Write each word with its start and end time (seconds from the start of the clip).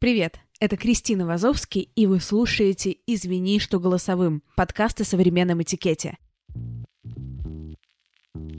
Привет, 0.00 0.38
это 0.60 0.76
Кристина 0.76 1.26
Вазовский, 1.26 1.90
и 1.96 2.06
вы 2.06 2.20
слушаете 2.20 2.98
«Извини, 3.08 3.58
что 3.58 3.80
голосовым» 3.80 4.44
подкаст 4.54 5.00
о 5.00 5.04
современном 5.04 5.60
этикете. 5.60 6.18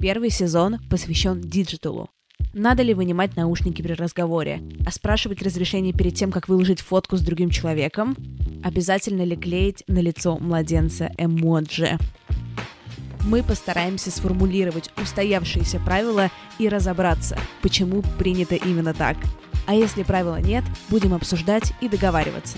Первый 0.02 0.32
сезон 0.32 0.80
посвящен 0.90 1.40
digital 1.40 1.94
у. 1.94 2.10
Надо 2.54 2.84
ли 2.84 2.94
вынимать 2.94 3.38
наушники 3.38 3.82
при 3.82 3.94
разговоре? 3.94 4.62
А 4.86 4.92
спрашивать 4.92 5.42
разрешение 5.42 5.94
перед 5.94 6.14
тем, 6.14 6.30
как 6.30 6.50
выложить 6.50 6.82
фотку 6.82 7.16
с 7.16 7.22
другим 7.22 7.52
человеком? 7.52 8.18
Обязательно 8.62 9.22
ли 9.22 9.38
клеить 9.38 9.86
на 9.88 10.00
лицо 10.00 10.38
младенца 10.40 11.10
эмоджи? 11.18 11.98
Мы 13.24 13.44
постараемся 13.44 14.12
сформулировать 14.12 14.92
устоявшиеся 15.02 15.80
правила 15.80 16.32
и 16.58 16.68
разобраться, 16.68 17.40
почему 17.62 18.04
принято 18.18 18.56
именно 18.56 18.94
так. 18.94 19.16
А 19.70 19.76
если 19.76 20.02
правила 20.02 20.42
нет, 20.42 20.64
будем 20.90 21.14
обсуждать 21.14 21.74
и 21.80 21.88
договариваться. 21.88 22.58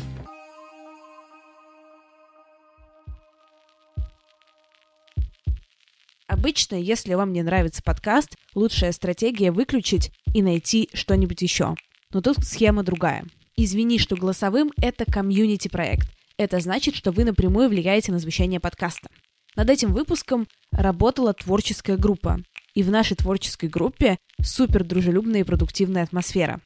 Обычно, 6.26 6.76
если 6.76 7.14
вам 7.16 7.34
не 7.34 7.44
нравится 7.44 7.84
подкаст, 7.84 8.38
лучшая 8.56 8.94
стратегия 8.94 9.52
выключить 9.52 10.14
и 10.34 10.42
найти 10.42 10.88
что-нибудь 10.94 11.42
еще. 11.42 11.76
Но 12.14 12.22
тут 12.22 12.38
схема 12.46 12.82
другая. 12.82 13.26
Извини, 13.58 14.00
что 14.00 14.16
голосовым— 14.16 14.72
это 14.82 15.04
комьюнити-проект. 15.04 16.08
Это 16.38 16.62
значит, 16.62 16.96
что 16.96 17.12
вы 17.12 17.26
напрямую 17.26 17.68
влияете 17.68 18.14
на 18.14 18.20
звучание 18.20 18.62
подкаста. 18.62 19.10
Над 19.58 19.70
этим 19.70 19.92
выпуском 19.92 20.48
работала 20.72 21.34
творческая 21.34 21.98
группа. 21.98 22.40
И 22.74 22.84
в 22.84 22.90
нашей 22.90 23.18
творческой 23.18 23.68
группе 23.68 24.18
супер 24.42 24.86
дружелюбная 24.86 25.42
и 25.42 25.44
продуктивная 25.44 26.04
атмосфера. 26.04 26.62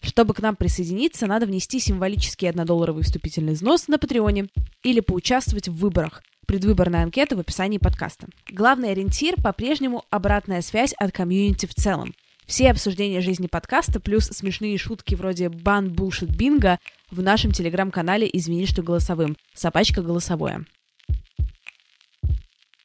Чтобы 0.00 0.34
к 0.34 0.40
нам 0.40 0.56
присоединиться, 0.56 1.26
надо 1.26 1.46
внести 1.46 1.80
символический 1.80 2.48
1-долларовый 2.48 3.02
вступительный 3.02 3.54
взнос 3.54 3.88
на 3.88 3.98
Патреоне 3.98 4.48
или 4.82 5.00
поучаствовать 5.00 5.68
в 5.68 5.76
выборах. 5.76 6.22
Предвыборная 6.46 7.02
анкета 7.02 7.36
в 7.36 7.40
описании 7.40 7.78
подкаста. 7.78 8.28
Главный 8.50 8.92
ориентир 8.92 9.34
по-прежнему 9.42 10.04
обратная 10.08 10.62
связь 10.62 10.94
от 10.94 11.12
комьюнити 11.12 11.66
в 11.66 11.74
целом. 11.74 12.14
Все 12.46 12.70
обсуждения 12.70 13.20
жизни 13.20 13.46
подкаста 13.46 14.00
плюс 14.00 14.24
смешные 14.24 14.78
шутки 14.78 15.14
вроде 15.14 15.50
«бан 15.50 15.92
булшит 15.92 16.34
бинго» 16.34 16.78
в 17.10 17.20
нашем 17.20 17.52
телеграм-канале 17.52 18.28
«Извини, 18.32 18.64
что 18.64 18.82
голосовым» 18.82 19.36
собачка 19.52 20.00
голосовое. 20.00 20.64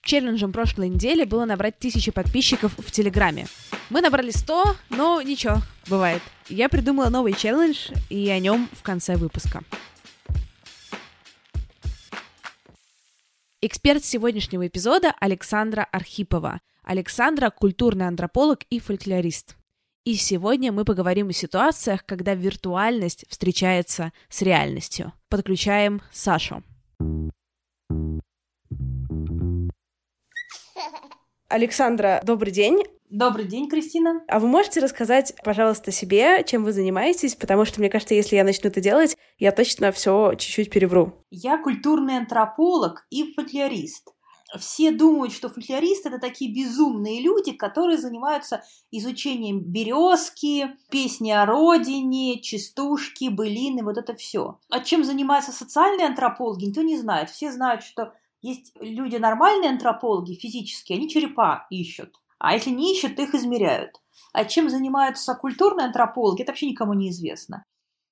Челленджем 0.03 0.51
прошлой 0.51 0.89
недели 0.89 1.23
было 1.23 1.45
набрать 1.45 1.79
тысячи 1.79 2.11
подписчиков 2.11 2.73
в 2.77 2.91
Телеграме. 2.91 3.47
Мы 3.89 4.01
набрали 4.01 4.31
100, 4.31 4.75
но 4.89 5.21
ничего, 5.21 5.61
бывает. 5.87 6.21
Я 6.49 6.67
придумала 6.67 7.09
новый 7.09 7.33
челлендж, 7.33 7.89
и 8.09 8.29
о 8.29 8.37
нем 8.39 8.69
в 8.73 8.83
конце 8.83 9.15
выпуска. 9.15 9.63
Эксперт 13.61 14.03
сегодняшнего 14.03 14.67
эпизода 14.67 15.15
Александра 15.21 15.87
Архипова. 15.89 16.59
Александра– 16.83 17.49
культурный 17.57 18.07
антрополог 18.07 18.63
и 18.69 18.79
фольклорист. 18.79 19.55
И 20.03 20.15
сегодня 20.15 20.73
мы 20.73 20.83
поговорим 20.83 21.29
о 21.29 21.33
ситуациях, 21.33 22.05
когда 22.05 22.33
виртуальность 22.33 23.23
встречается 23.29 24.11
с 24.27 24.41
реальностью. 24.41 25.13
Подключаем 25.29 26.01
Сашу. 26.11 26.61
Александра, 31.53 32.19
добрый 32.25 32.51
день. 32.51 32.81
Добрый 33.11 33.45
день, 33.45 33.69
Кристина. 33.69 34.23
А 34.27 34.39
вы 34.39 34.47
можете 34.47 34.79
рассказать, 34.79 35.35
пожалуйста, 35.43 35.91
себе, 35.91 36.43
чем 36.43 36.63
вы 36.63 36.73
занимаетесь? 36.73 37.35
Потому 37.35 37.63
что, 37.63 37.79
мне 37.79 37.91
кажется, 37.91 38.15
если 38.15 38.35
я 38.35 38.43
начну 38.43 38.71
это 38.71 38.81
делать, 38.81 39.15
я 39.37 39.51
точно 39.51 39.91
все 39.91 40.33
чуть-чуть 40.33 40.71
перевру. 40.71 41.13
Я 41.29 41.59
культурный 41.59 42.17
антрополог 42.17 43.05
и 43.11 43.35
фольклорист. 43.35 44.09
Все 44.57 44.89
думают, 44.89 45.31
что 45.31 45.47
фольклористы 45.47 46.09
это 46.09 46.17
такие 46.17 46.51
безумные 46.51 47.21
люди, 47.21 47.51
которые 47.51 47.99
занимаются 47.99 48.63
изучением 48.89 49.59
березки, 49.59 50.71
песни 50.89 51.29
о 51.29 51.45
родине, 51.45 52.41
частушки, 52.41 53.29
былины, 53.29 53.83
вот 53.83 53.99
это 53.99 54.15
все. 54.15 54.57
А 54.71 54.79
чем 54.79 55.03
занимаются 55.03 55.51
социальные 55.51 56.07
антропологи, 56.07 56.65
никто 56.65 56.81
не 56.81 56.97
знает. 56.97 57.29
Все 57.29 57.51
знают, 57.51 57.83
что 57.83 58.13
есть 58.43 58.73
люди 58.79 59.15
нормальные 59.15 59.71
антропологи 59.71 60.35
физические, 60.35 60.97
они 60.97 61.09
черепа 61.09 61.65
ищут. 61.69 62.13
А 62.37 62.53
если 62.53 62.71
не 62.71 62.93
ищут, 62.93 63.17
их 63.17 63.33
измеряют. 63.33 64.01
А 64.33 64.43
чем 64.43 64.69
занимаются 64.69 65.33
культурные 65.33 65.87
антропологи, 65.87 66.41
это 66.41 66.51
вообще 66.51 66.69
никому 66.69 66.93
не 66.93 67.09
известно. 67.09 67.63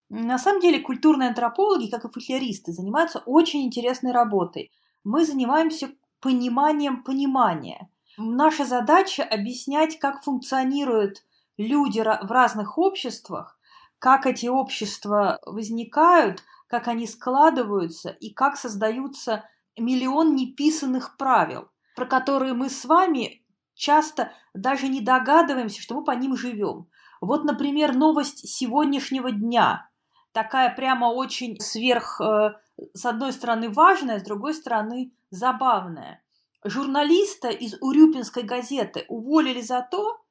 На 0.10 0.40
самом 0.40 0.62
деле 0.62 0.80
культурные 0.80 1.30
антропологи, 1.30 1.90
как 1.90 2.06
и 2.06 2.10
фольклористы, 2.10 2.72
занимаются 2.72 3.20
очень 3.26 3.64
интересной 3.64 4.14
работой. 4.14 4.72
Мы 5.04 5.26
занимаемся 5.26 5.92
пониманием 6.22 7.04
понимания. 7.04 7.90
Наша 8.18 8.66
задача 8.66 9.24
объяснять, 9.24 10.00
как 10.00 10.24
функционируют 10.24 11.26
люди 11.58 12.00
в 12.00 12.32
разных 12.32 12.78
обществах, 12.78 13.60
как 14.00 14.26
эти 14.26 14.48
общества 14.48 15.40
возникают, 15.46 16.44
как 16.68 16.88
они 16.88 17.06
складываются 17.06 18.10
и 18.10 18.32
как 18.32 18.56
создаются 18.56 19.44
миллион 19.78 20.36
неписанных 20.36 21.18
правил, 21.18 21.70
про 21.96 22.06
которые 22.06 22.54
мы 22.54 22.70
с 22.70 22.86
вами 22.86 23.44
часто 23.74 24.32
даже 24.54 24.88
не 24.88 25.02
догадываемся, 25.02 25.82
что 25.82 25.96
мы 25.96 26.04
по 26.04 26.12
ним 26.12 26.36
живем. 26.36 26.88
Вот, 27.20 27.44
например, 27.44 27.96
новость 27.96 28.48
сегодняшнего 28.48 29.32
дня. 29.32 29.90
Такая 30.32 30.74
прямо 30.74 31.06
очень 31.06 31.60
сверх, 31.60 32.20
э, 32.22 32.54
с 32.94 33.06
одной 33.06 33.34
стороны, 33.34 33.70
важная, 33.70 34.20
с 34.20 34.24
другой 34.24 34.54
стороны, 34.54 35.14
забавная. 35.30 36.24
Журналиста 36.64 37.50
из 37.50 37.76
Урюпинской 37.82 38.44
газеты 38.44 39.06
уволили 39.08 39.62
за 39.62 39.88
то, 39.90 40.22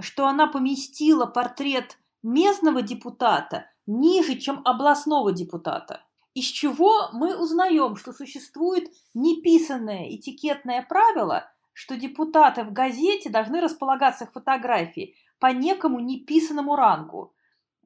что 0.00 0.26
она 0.26 0.46
поместила 0.46 1.26
портрет 1.26 1.98
местного 2.22 2.82
депутата 2.82 3.70
ниже, 3.86 4.36
чем 4.36 4.62
областного 4.64 5.32
депутата 5.32 6.05
из 6.36 6.44
чего 6.44 7.08
мы 7.14 7.34
узнаем, 7.34 7.96
что 7.96 8.12
существует 8.12 8.90
неписанное 9.14 10.14
этикетное 10.14 10.84
правило, 10.86 11.50
что 11.72 11.96
депутаты 11.96 12.62
в 12.62 12.74
газете 12.74 13.30
должны 13.30 13.58
располагаться 13.62 14.26
в 14.26 14.32
фотографии 14.32 15.14
по 15.38 15.46
некому 15.46 15.98
неписанному 15.98 16.76
рангу. 16.76 17.32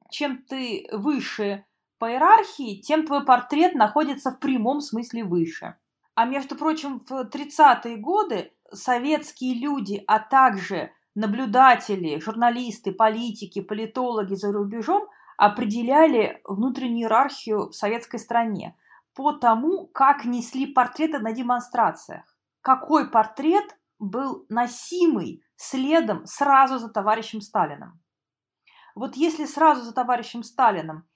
Чем 0.09 0.43
ты 0.43 0.85
выше 0.91 1.63
по 1.97 2.11
иерархии, 2.11 2.81
тем 2.81 3.05
твой 3.07 3.23
портрет 3.23 3.73
находится 3.73 4.31
в 4.31 4.39
прямом 4.39 4.81
смысле 4.81 5.23
выше. 5.23 5.77
А 6.15 6.25
между 6.25 6.57
прочим, 6.57 6.99
в 6.99 7.09
30-е 7.09 7.95
годы 7.95 8.51
советские 8.73 9.61
люди, 9.61 10.03
а 10.07 10.19
также 10.19 10.91
наблюдатели, 11.15 12.19
журналисты, 12.19 12.91
политики, 12.91 13.61
политологи 13.61 14.33
за 14.35 14.51
рубежом– 14.51 15.07
определяли 15.41 16.39
внутреннюю 16.43 17.05
иерархию 17.05 17.69
в 17.69 17.73
советской 17.73 18.19
стране 18.19 18.75
по 19.15 19.31
тому, 19.31 19.87
как 19.87 20.23
несли 20.23 20.67
портреты 20.67 21.17
на 21.17 21.33
демонстрациях. 21.33 22.37
Какой 22.61 23.09
портрет 23.09 23.75
был 23.97 24.45
носимый 24.49 25.43
следом 25.55 26.27
сразу 26.27 26.77
за 26.77 26.89
товарищем 26.89 27.41
Сталиным. 27.41 27.99
Вот 28.93 29.15
если 29.15 29.45
сразу 29.45 29.81
за 29.81 29.93
товарищем 29.93 30.43
Сталиным 30.43 31.07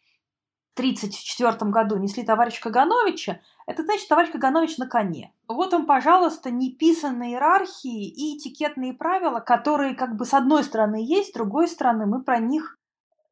в 0.73 0.79
1934 0.79 1.69
году 1.69 1.97
несли 1.97 2.23
товарища 2.23 2.63
Кагановича, 2.63 3.41
это 3.67 3.83
значит 3.83 4.07
товарищ 4.07 4.31
Каганович 4.31 4.79
на 4.79 4.87
коне. 4.87 5.35
Вот 5.47 5.71
вам, 5.71 5.85
пожалуйста, 5.85 6.49
неписанные 6.49 7.33
иерархии 7.33 8.09
и 8.09 8.39
этикетные 8.39 8.93
правила, 8.93 9.39
которые 9.39 9.93
как 9.93 10.15
бы 10.15 10.25
с 10.25 10.33
одной 10.33 10.63
стороны 10.63 10.95
есть, 10.95 11.29
с 11.29 11.33
другой 11.33 11.67
стороны 11.67 12.07
мы 12.07 12.23
про 12.23 12.39
них 12.39 12.79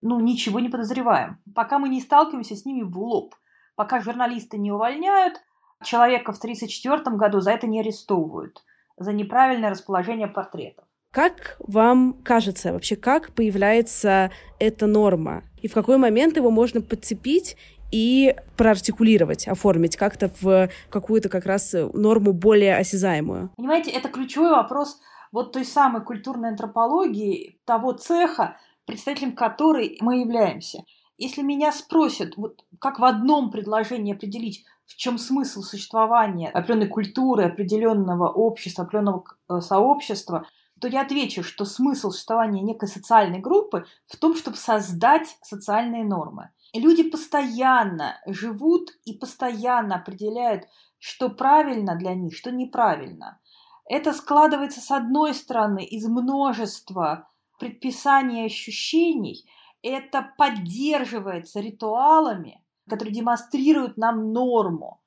ну, 0.03 0.19
ничего 0.19 0.59
не 0.59 0.69
подозреваем. 0.69 1.39
Пока 1.55 1.79
мы 1.79 1.89
не 1.89 2.01
сталкиваемся 2.01 2.55
с 2.55 2.65
ними 2.65 2.83
в 2.83 2.97
лоб. 2.99 3.35
Пока 3.75 4.01
журналисты 4.01 4.57
не 4.57 4.71
увольняют, 4.71 5.41
человека 5.83 6.33
в 6.33 6.37
1934 6.37 7.15
году 7.15 7.39
за 7.39 7.51
это 7.51 7.67
не 7.67 7.79
арестовывают. 7.79 8.63
За 8.97 9.13
неправильное 9.13 9.71
расположение 9.71 10.27
портретов. 10.27 10.85
Как 11.11 11.55
вам 11.59 12.13
кажется 12.23 12.73
вообще, 12.73 12.95
как 12.95 13.33
появляется 13.33 14.31
эта 14.59 14.87
норма? 14.87 15.43
И 15.61 15.67
в 15.67 15.73
какой 15.73 15.97
момент 15.97 16.35
его 16.35 16.51
можно 16.51 16.81
подцепить 16.81 17.55
и 17.91 18.35
проартикулировать, 18.57 19.47
оформить 19.47 19.95
как-то 19.95 20.31
в 20.41 20.69
какую-то 20.89 21.29
как 21.29 21.45
раз 21.45 21.73
норму 21.93 22.33
более 22.33 22.75
осязаемую? 22.75 23.51
Понимаете, 23.55 23.91
это 23.91 24.09
ключевой 24.09 24.51
вопрос 24.51 24.99
вот 25.31 25.53
той 25.53 25.65
самой 25.65 26.03
культурной 26.03 26.49
антропологии, 26.49 27.59
того 27.65 27.93
цеха, 27.93 28.57
представителем 28.85 29.35
которой 29.35 29.97
мы 30.01 30.19
являемся. 30.19 30.83
Если 31.17 31.41
меня 31.41 31.71
спросят, 31.71 32.35
вот 32.37 32.65
как 32.79 32.99
в 32.99 33.05
одном 33.05 33.51
предложении 33.51 34.13
определить, 34.13 34.65
в 34.85 34.95
чем 34.95 35.17
смысл 35.17 35.61
существования 35.61 36.49
определенной 36.49 36.87
культуры, 36.87 37.45
определенного 37.45 38.29
общества, 38.29 38.83
определенного 38.83 39.23
э, 39.49 39.61
сообщества, 39.61 40.47
то 40.81 40.87
я 40.87 41.01
отвечу, 41.01 41.43
что 41.43 41.65
смысл 41.65 42.11
существования 42.11 42.61
некой 42.61 42.89
социальной 42.89 43.39
группы 43.39 43.85
в 44.05 44.17
том, 44.17 44.35
чтобы 44.35 44.57
создать 44.57 45.37
социальные 45.41 46.03
нормы. 46.03 46.49
Люди 46.73 47.03
постоянно 47.03 48.19
живут 48.25 48.89
и 49.05 49.13
постоянно 49.13 49.95
определяют, 49.95 50.63
что 50.99 51.29
правильно 51.29 51.95
для 51.95 52.15
них, 52.15 52.35
что 52.35 52.51
неправильно. 52.51 53.39
Это 53.85 54.11
складывается, 54.13 54.81
с 54.81 54.89
одной 54.91 55.33
стороны, 55.33 55.85
из 55.85 56.07
множества 56.07 57.29
предписаний 57.59 58.43
и 58.43 58.45
ощущений, 58.45 59.45
это 59.81 60.33
поддерживается 60.37 61.59
ритуалами, 61.59 62.63
которые 62.89 63.13
демонстрируют 63.13 63.97
нам 63.97 64.31
норму, 64.33 65.01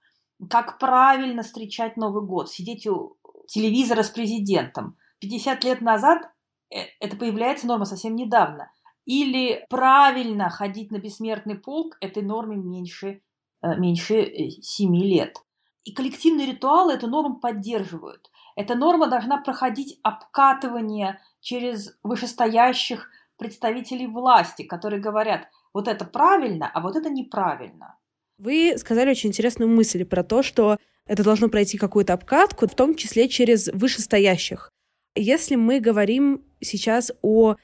как 0.50 0.78
правильно 0.78 1.42
встречать 1.42 1.96
Новый 1.96 2.24
год, 2.24 2.50
сидеть 2.50 2.86
у 2.86 3.16
телевизора 3.46 4.02
с 4.02 4.10
президентом– 4.10 4.96
50 5.20 5.64
лет 5.64 5.80
назад 5.80 6.22
э, 6.70 6.84
это 7.00 7.16
появляется 7.16 7.66
норма 7.66 7.84
совсем 7.84 8.16
недавно. 8.16 8.70
Или 9.04 9.64
правильно 9.70 10.50
ходить 10.50 10.90
на 10.90 10.98
бессмертный 10.98 11.56
полк 11.56 11.96
этой 12.00 12.22
норме 12.22 12.56
меньше, 12.56 13.22
э, 13.62 13.76
меньше 13.76 14.50
7 14.60 14.94
э, 14.94 14.98
лет. 14.98 15.36
И 15.84 15.92
коллективные 15.92 16.46
ритуалы 16.46 16.94
эту 16.94 17.06
норму 17.06 17.38
поддерживают. 17.38 18.30
Эта 18.56 18.74
норма 18.74 19.06
должна 19.06 19.36
проходить 19.36 20.00
обкатывание 20.02 21.20
через 21.40 21.96
вышестоящих 22.02 23.10
представителей 23.36 24.06
власти, 24.06 24.62
которые 24.62 25.00
говорят, 25.00 25.48
вот 25.74 25.88
это 25.88 26.06
правильно, 26.06 26.70
а 26.72 26.80
вот 26.80 26.96
это 26.96 27.10
неправильно. 27.10 27.98
Вы 28.38 28.74
сказали 28.78 29.10
очень 29.10 29.28
интересную 29.28 29.70
мысль 29.70 30.04
про 30.06 30.24
то, 30.24 30.42
что 30.42 30.78
это 31.06 31.22
должно 31.22 31.48
пройти 31.48 31.76
какую-то 31.76 32.14
обкатку, 32.14 32.66
в 32.66 32.74
том 32.74 32.94
числе 32.94 33.28
через 33.28 33.68
вышестоящих. 33.68 34.72
Если 35.14 35.54
мы 35.54 35.78
говорим 35.78 36.42
сейчас 36.60 37.12
о 37.22 37.56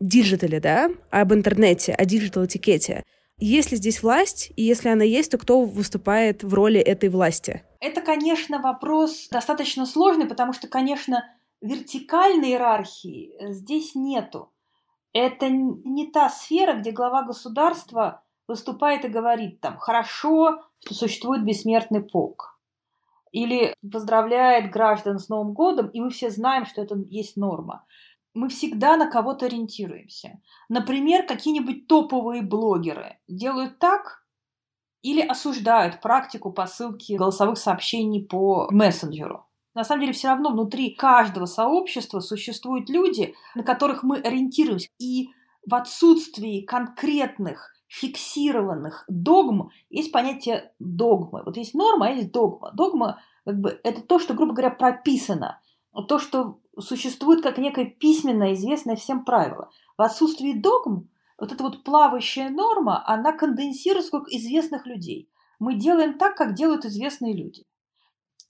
digital 0.00 0.47
е, 0.47 0.60
да, 0.60 0.90
об 1.10 1.32
интернете, 1.32 1.92
о 1.92 2.04
digital-этикете, 2.04 3.04
есть 3.38 3.70
ли 3.70 3.76
здесь 3.76 4.02
власть, 4.02 4.52
и 4.56 4.62
если 4.62 4.88
она 4.88 5.04
есть, 5.04 5.30
то 5.30 5.38
кто 5.38 5.62
выступает 5.62 6.42
в 6.42 6.52
роли 6.54 6.80
этой 6.80 7.08
власти? 7.08 7.62
Это, 7.80 8.00
конечно, 8.00 8.60
вопрос 8.60 9.28
достаточно 9.30 9.86
сложный, 9.86 10.26
потому 10.26 10.52
что, 10.52 10.68
конечно, 10.68 11.24
вертикальной 11.60 12.50
иерархии 12.50 13.34
э, 13.38 13.52
здесь 13.52 13.94
нету. 13.94 14.52
Это 15.12 15.48
не 15.48 16.10
та 16.10 16.28
сфера, 16.28 16.74
где 16.74 16.90
глава 16.90 17.22
государства 17.22 18.22
выступает 18.46 19.04
и 19.04 19.08
говорит 19.08 19.60
там 19.60 19.78
«хорошо, 19.78 20.62
что 20.80 20.94
существует 20.94 21.44
бессмертный 21.44 22.02
полк» 22.02 22.58
или 23.30 23.74
поздравляет 23.92 24.70
граждан 24.70 25.18
с 25.18 25.28
Новым 25.28 25.52
годом, 25.52 25.88
и 25.88 26.00
мы 26.00 26.10
все 26.10 26.30
знаем, 26.30 26.64
что 26.64 26.82
это 26.82 26.96
есть 27.08 27.36
норма. 27.36 27.84
Мы 28.38 28.48
всегда 28.50 28.96
на 28.96 29.10
кого-то 29.10 29.46
ориентируемся. 29.46 30.40
Например, 30.68 31.26
какие-нибудь 31.26 31.88
топовые 31.88 32.40
блогеры 32.40 33.18
делают 33.26 33.80
так 33.80 34.24
или 35.02 35.20
осуждают 35.20 36.00
практику 36.00 36.52
посылки 36.52 37.14
голосовых 37.14 37.58
сообщений 37.58 38.24
по 38.24 38.68
мессенджеру. 38.70 39.48
На 39.74 39.82
самом 39.82 40.02
деле 40.02 40.12
все 40.12 40.28
равно 40.28 40.50
внутри 40.50 40.94
каждого 40.94 41.46
сообщества 41.46 42.20
существуют 42.20 42.88
люди, 42.88 43.34
на 43.56 43.64
которых 43.64 44.04
мы 44.04 44.18
ориентируемся. 44.18 44.88
И 45.00 45.30
в 45.66 45.74
отсутствии 45.74 46.60
конкретных 46.60 47.74
фиксированных 47.88 49.04
догм 49.08 49.70
есть 49.90 50.12
понятие 50.12 50.72
догмы. 50.78 51.42
Вот 51.44 51.56
есть 51.56 51.74
норма, 51.74 52.06
а 52.06 52.10
есть 52.10 52.30
догма. 52.30 52.70
Догма 52.72 53.20
как 53.44 53.58
бы, 53.58 53.80
это 53.82 54.00
то, 54.00 54.20
что, 54.20 54.34
грубо 54.34 54.52
говоря, 54.52 54.70
прописано, 54.70 55.60
то, 56.02 56.18
что 56.18 56.58
существует 56.78 57.42
как 57.42 57.58
некое 57.58 57.86
письменное, 57.86 58.54
известное 58.54 58.96
всем 58.96 59.24
правило. 59.24 59.70
В 59.96 60.02
отсутствии 60.02 60.52
догм 60.52 61.08
вот 61.38 61.52
эта 61.52 61.62
вот 61.62 61.84
плавающая 61.84 62.50
норма, 62.50 63.02
она 63.06 63.32
конденсируется 63.32 64.10
как 64.10 64.28
известных 64.28 64.86
людей. 64.86 65.28
Мы 65.58 65.74
делаем 65.74 66.18
так, 66.18 66.36
как 66.36 66.54
делают 66.54 66.84
известные 66.84 67.32
люди. 67.32 67.64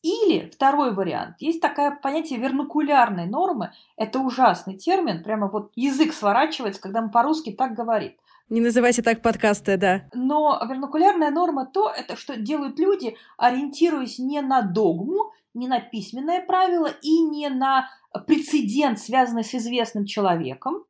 Или 0.02 0.48
второй 0.50 0.94
вариант. 0.94 1.36
Есть 1.40 1.60
такое 1.60 1.90
понятие 1.90 2.38
вернукулярной 2.38 3.26
нормы. 3.26 3.72
Это 3.96 4.20
ужасный 4.20 4.76
термин. 4.76 5.24
Прямо 5.24 5.48
вот 5.48 5.72
язык 5.74 6.12
сворачивается, 6.12 6.80
когда 6.80 7.02
мы 7.02 7.10
по-русски 7.10 7.50
так 7.50 7.74
говорим. 7.74 8.12
Не 8.48 8.60
называйте 8.60 9.02
так 9.02 9.20
подкасты, 9.20 9.76
да. 9.76 10.04
Но 10.14 10.58
вернокулярная 10.66 11.30
норма 11.30 11.66
то, 11.66 11.90
это 11.90 12.16
что 12.16 12.36
делают 12.36 12.78
люди, 12.78 13.16
ориентируясь 13.36 14.18
не 14.18 14.40
на 14.40 14.62
догму, 14.62 15.32
не 15.58 15.68
на 15.68 15.80
письменное 15.80 16.40
правило 16.44 16.90
и 17.02 17.20
не 17.20 17.48
на 17.48 17.88
прецедент, 18.26 18.98
связанный 18.98 19.44
с 19.44 19.54
известным 19.54 20.06
человеком, 20.06 20.84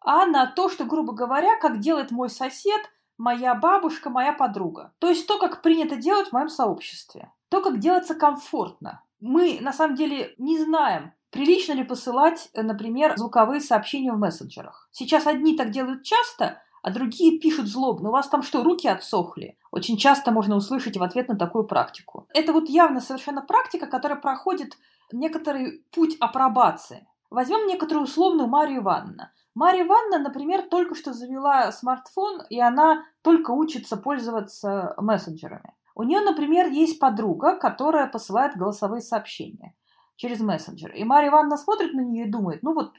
а 0.00 0.26
на 0.26 0.46
то, 0.46 0.68
что, 0.68 0.84
грубо 0.84 1.12
говоря, 1.12 1.58
как 1.58 1.80
делает 1.80 2.10
мой 2.10 2.30
сосед, 2.30 2.80
моя 3.18 3.54
бабушка, 3.54 4.10
моя 4.10 4.32
подруга. 4.32 4.92
То 4.98 5.08
есть 5.08 5.26
то, 5.26 5.38
как 5.38 5.62
принято 5.62 5.96
делать 5.96 6.28
в 6.28 6.32
моем 6.32 6.48
сообществе. 6.48 7.32
То, 7.48 7.60
как 7.60 7.78
делаться 7.78 8.14
комфортно. 8.14 9.02
Мы, 9.20 9.58
на 9.60 9.72
самом 9.72 9.96
деле, 9.96 10.34
не 10.38 10.58
знаем, 10.58 11.12
прилично 11.30 11.72
ли 11.72 11.84
посылать, 11.84 12.50
например, 12.54 13.16
звуковые 13.16 13.60
сообщения 13.60 14.12
в 14.12 14.18
мессенджерах. 14.18 14.88
Сейчас 14.92 15.26
одни 15.26 15.56
так 15.56 15.70
делают 15.70 16.02
часто, 16.02 16.62
а 16.86 16.92
другие 16.92 17.40
пишут 17.40 17.66
злобно. 17.66 18.10
У 18.10 18.12
вас 18.12 18.28
там 18.28 18.44
что, 18.44 18.62
руки 18.62 18.86
отсохли? 18.86 19.58
Очень 19.72 19.96
часто 19.96 20.30
можно 20.30 20.54
услышать 20.54 20.96
в 20.96 21.02
ответ 21.02 21.28
на 21.28 21.36
такую 21.36 21.64
практику. 21.64 22.28
Это 22.32 22.52
вот 22.52 22.68
явно 22.68 23.00
совершенно 23.00 23.42
практика, 23.42 23.88
которая 23.88 24.20
проходит 24.20 24.78
некоторый 25.10 25.84
путь 25.90 26.16
апробации. 26.20 27.04
Возьмем 27.28 27.66
некоторую 27.66 28.04
условную 28.04 28.48
Марию 28.48 28.82
Ивановну. 28.82 29.24
Мария 29.56 29.84
Ивановна, 29.84 30.20
например, 30.20 30.62
только 30.62 30.94
что 30.94 31.12
завела 31.12 31.72
смартфон, 31.72 32.42
и 32.50 32.60
она 32.60 33.02
только 33.22 33.50
учится 33.50 33.96
пользоваться 33.96 34.94
мессенджерами. 34.96 35.74
У 35.96 36.04
нее, 36.04 36.20
например, 36.20 36.68
есть 36.68 37.00
подруга, 37.00 37.56
которая 37.56 38.06
посылает 38.06 38.56
голосовые 38.56 39.00
сообщения 39.00 39.74
через 40.14 40.38
мессенджер. 40.38 40.92
И 40.92 41.02
Мария 41.02 41.30
Ивановна 41.30 41.56
смотрит 41.56 41.94
на 41.94 42.02
нее 42.02 42.26
и 42.26 42.30
думает, 42.30 42.62
ну 42.62 42.74
вот 42.74 42.92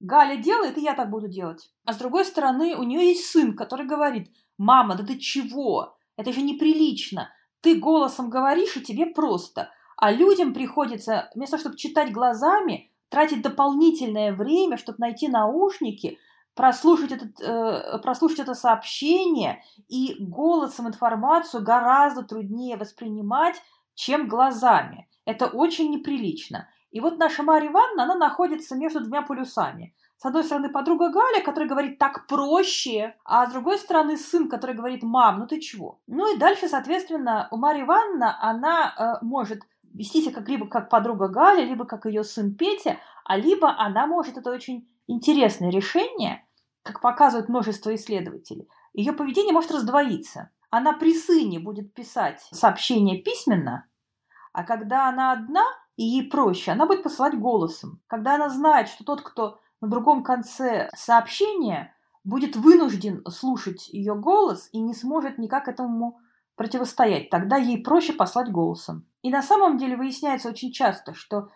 Галя 0.00 0.36
делает, 0.36 0.78
и 0.78 0.82
я 0.82 0.94
так 0.94 1.10
буду 1.10 1.28
делать. 1.28 1.70
А 1.84 1.92
с 1.92 1.98
другой 1.98 2.24
стороны, 2.24 2.74
у 2.74 2.82
нее 2.82 3.08
есть 3.08 3.26
сын, 3.26 3.54
который 3.54 3.86
говорит, 3.86 4.30
мама, 4.56 4.96
да 4.96 5.04
ты 5.04 5.18
чего? 5.18 5.96
Это 6.16 6.32
же 6.32 6.40
неприлично. 6.40 7.30
Ты 7.60 7.78
голосом 7.78 8.30
говоришь, 8.30 8.76
и 8.76 8.82
тебе 8.82 9.06
просто. 9.06 9.70
А 9.96 10.10
людям 10.10 10.54
приходится, 10.54 11.30
вместо 11.34 11.56
того, 11.56 11.60
чтобы 11.60 11.76
читать 11.76 12.12
глазами, 12.12 12.90
тратить 13.10 13.42
дополнительное 13.42 14.32
время, 14.32 14.78
чтобы 14.78 14.98
найти 15.00 15.28
наушники, 15.28 16.18
прослушать, 16.54 17.12
этот, 17.12 17.40
э, 17.40 17.98
прослушать 17.98 18.40
это 18.40 18.54
сообщение, 18.54 19.62
и 19.88 20.16
голосом 20.18 20.88
информацию 20.88 21.62
гораздо 21.62 22.22
труднее 22.22 22.76
воспринимать, 22.76 23.60
чем 23.94 24.28
глазами. 24.28 25.08
Это 25.26 25.46
очень 25.46 25.90
неприлично. 25.90 26.68
И 26.90 27.00
вот 27.00 27.18
наша 27.18 27.42
Марья 27.42 27.68
Ивановна, 27.68 28.04
она 28.04 28.14
находится 28.16 28.74
между 28.76 29.00
двумя 29.00 29.22
полюсами. 29.22 29.94
С 30.16 30.26
одной 30.26 30.44
стороны, 30.44 30.68
подруга 30.68 31.08
Галя, 31.08 31.42
которая 31.42 31.68
говорит 31.68 31.98
«так 31.98 32.26
проще», 32.26 33.16
а 33.24 33.46
с 33.46 33.52
другой 33.52 33.78
стороны, 33.78 34.18
сын, 34.18 34.48
который 34.48 34.74
говорит 34.74 35.02
«мам, 35.02 35.38
ну 35.38 35.46
ты 35.46 35.60
чего?». 35.60 36.00
Ну 36.06 36.34
и 36.34 36.38
дальше, 36.38 36.68
соответственно, 36.68 37.48
у 37.50 37.56
Марьи 37.56 37.84
Ивановны 37.84 38.34
она 38.40 38.94
э, 39.22 39.24
может 39.24 39.62
вести 39.94 40.20
себя 40.20 40.34
как, 40.34 40.48
либо 40.48 40.66
как 40.66 40.90
подруга 40.90 41.28
Галя, 41.28 41.64
либо 41.64 41.84
как 41.84 42.06
ее 42.06 42.22
сын 42.22 42.54
Петя, 42.54 42.98
а 43.24 43.36
либо 43.36 43.74
она 43.78 44.06
может, 44.06 44.36
это 44.36 44.50
очень 44.50 44.88
интересное 45.06 45.70
решение, 45.70 46.44
как 46.82 47.00
показывает 47.00 47.48
множество 47.48 47.94
исследователей, 47.94 48.68
ее 48.92 49.12
поведение 49.12 49.52
может 49.52 49.70
раздвоиться. 49.70 50.50
Она 50.70 50.92
при 50.92 51.14
сыне 51.14 51.58
будет 51.58 51.94
писать 51.94 52.46
сообщение 52.52 53.22
письменно, 53.22 53.86
а 54.52 54.64
когда 54.64 55.08
она 55.08 55.32
одна, 55.32 55.64
и 56.00 56.04
ей 56.04 56.30
проще, 56.30 56.72
она 56.72 56.86
будет 56.86 57.02
посылать 57.02 57.38
голосом. 57.38 58.00
Когда 58.06 58.36
она 58.36 58.48
знает, 58.48 58.88
что 58.88 59.04
тот, 59.04 59.20
кто 59.20 59.58
на 59.82 59.88
другом 59.88 60.22
конце 60.22 60.88
сообщения, 60.96 61.94
будет 62.24 62.56
вынужден 62.56 63.22
слушать 63.28 63.86
ее 63.90 64.14
голос 64.14 64.70
и 64.72 64.80
не 64.80 64.94
сможет 64.94 65.36
никак 65.36 65.68
этому 65.68 66.18
противостоять, 66.56 67.28
тогда 67.28 67.58
ей 67.58 67.82
проще 67.82 68.14
послать 68.14 68.50
голосом. 68.50 69.04
И 69.20 69.28
на 69.28 69.42
самом 69.42 69.76
деле 69.76 69.94
выясняется 69.94 70.48
очень 70.48 70.72
часто, 70.72 71.12
что 71.12 71.50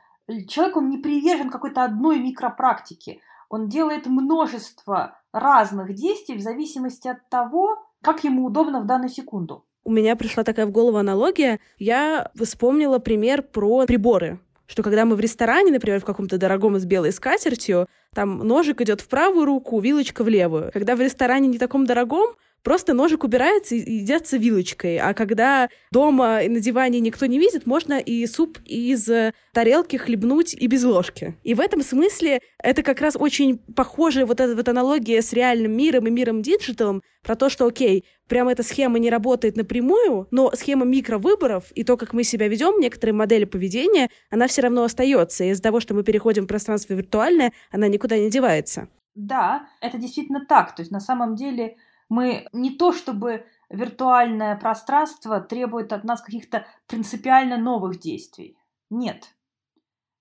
человек, 0.47 0.77
он 0.77 0.91
не 0.91 0.99
привержен 0.99 1.49
какой-то 1.49 1.83
одной 1.83 2.19
микропрактике. 2.19 3.21
Он 3.49 3.71
делает 3.71 4.05
множество 4.05 5.19
разных 5.33 5.95
действий 5.95 6.37
в 6.37 6.43
зависимости 6.43 7.09
от 7.09 7.31
того, 7.31 7.83
как 8.03 8.25
ему 8.25 8.45
удобно 8.45 8.83
в 8.83 8.87
данную 8.87 9.09
секунду. 9.09 9.65
У 9.85 9.93
меня 9.93 10.17
пришла 10.17 10.45
такая 10.45 10.67
в 10.67 10.71
голову 10.71 10.97
аналогия. 10.97 11.61
Я 11.79 12.31
вспомнила 12.35 12.99
пример 12.99 13.43
про 13.43 13.87
приборы 13.87 14.39
что 14.67 14.83
когда 14.83 15.05
мы 15.05 15.15
в 15.15 15.21
ресторане, 15.21 15.73
например, 15.73 16.01
в 16.01 16.05
каком-то 16.05 16.39
дорогом 16.39 16.79
с 16.79 16.85
белой 16.85 17.13
скатертью, 17.13 17.87
там 18.15 18.39
ножик 18.39 18.81
идет 18.81 19.01
в 19.03 19.09
правую 19.09 19.45
руку, 19.45 19.79
вилочка 19.79 20.25
в 20.25 20.29
левую. 20.29 20.71
Когда 20.73 20.97
в 20.97 21.01
ресторане 21.01 21.49
не 21.49 21.59
таком 21.59 21.85
дорогом, 21.85 22.31
просто 22.65 22.95
ножик 22.95 23.23
убирается 23.23 23.77
и 23.77 23.93
едятся 23.93 24.37
вилочкой. 24.37 24.99
А 24.99 25.15
когда 25.15 25.69
дома 25.93 26.41
на 26.49 26.59
диване 26.59 26.99
никто 26.99 27.27
не 27.27 27.39
видит, 27.39 27.67
можно 27.67 28.01
и 28.01 28.27
суп 28.27 28.59
из 28.65 29.09
тарелки 29.53 29.97
хлебнуть 29.97 30.55
и 30.55 30.67
без 30.67 30.83
ложки. 30.83 31.37
И 31.45 31.55
в 31.55 31.61
этом 31.61 31.83
смысле 31.83 32.41
это 32.59 32.83
как 32.83 33.01
раз 33.01 33.15
очень 33.17 33.59
похоже 33.59 34.25
вот 34.25 34.41
эта 34.41 34.57
вот 34.57 34.69
аналогия 34.69 35.23
с 35.23 35.33
реальным 35.33 35.77
миром 35.77 36.07
и 36.07 36.11
миром 36.11 36.43
digital 36.43 36.89
ом 36.89 37.03
про 37.23 37.37
то, 37.37 37.49
что, 37.49 37.67
окей, 37.67 38.05
прямо 38.29 38.53
эта 38.53 38.63
схема 38.63 38.99
не 38.99 39.11
работает 39.11 39.57
напрямую, 39.57 40.27
но 40.31 40.51
схема 40.55 40.85
микровыборов 40.85 41.71
и 41.73 41.85
то, 41.85 41.97
как 41.97 42.13
мы 42.13 42.25
себя 42.25 42.49
ведем, 42.49 42.81
некоторые 42.81 43.15
модели 43.15 43.45
поведения, 43.45 44.09
она 44.31 44.47
все 44.47 44.63
равно 44.63 44.85
остается. 44.85 45.45
Из-за 45.45 45.63
того, 45.63 45.81
что 45.81 45.95
мы 45.95 46.03
переходим 46.03 46.45
в 46.45 46.49
пространство 46.49 46.95
виртуальное, 46.95 47.53
она 47.71 47.89
никуда 47.89 48.19
не 48.19 48.31
девается. 48.31 48.89
Да, 49.15 49.69
это 49.81 49.99
действительно 49.99 50.45
так. 50.47 50.75
То 50.75 50.83
есть 50.83 50.91
на 50.91 51.01
самом 51.01 51.37
деле 51.37 51.77
мы 52.09 52.49
не 52.53 52.77
то 52.77 52.93
чтобы 52.93 53.47
виртуальное 53.69 54.57
пространство 54.57 55.41
требует 55.41 55.93
от 55.93 56.05
нас 56.05 56.21
каких-то 56.21 56.67
принципиально 56.87 57.57
новых 57.57 57.99
действий. 57.99 58.57
Нет. 58.91 59.35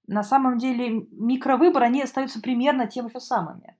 На 0.07 0.23
самом 0.23 0.57
деле 0.57 1.07
микровыборы, 1.11 1.85
они 1.85 2.01
остаются 2.01 2.41
примерно 2.41 2.87
тем 2.87 3.09
же 3.09 3.19
самыми. 3.19 3.77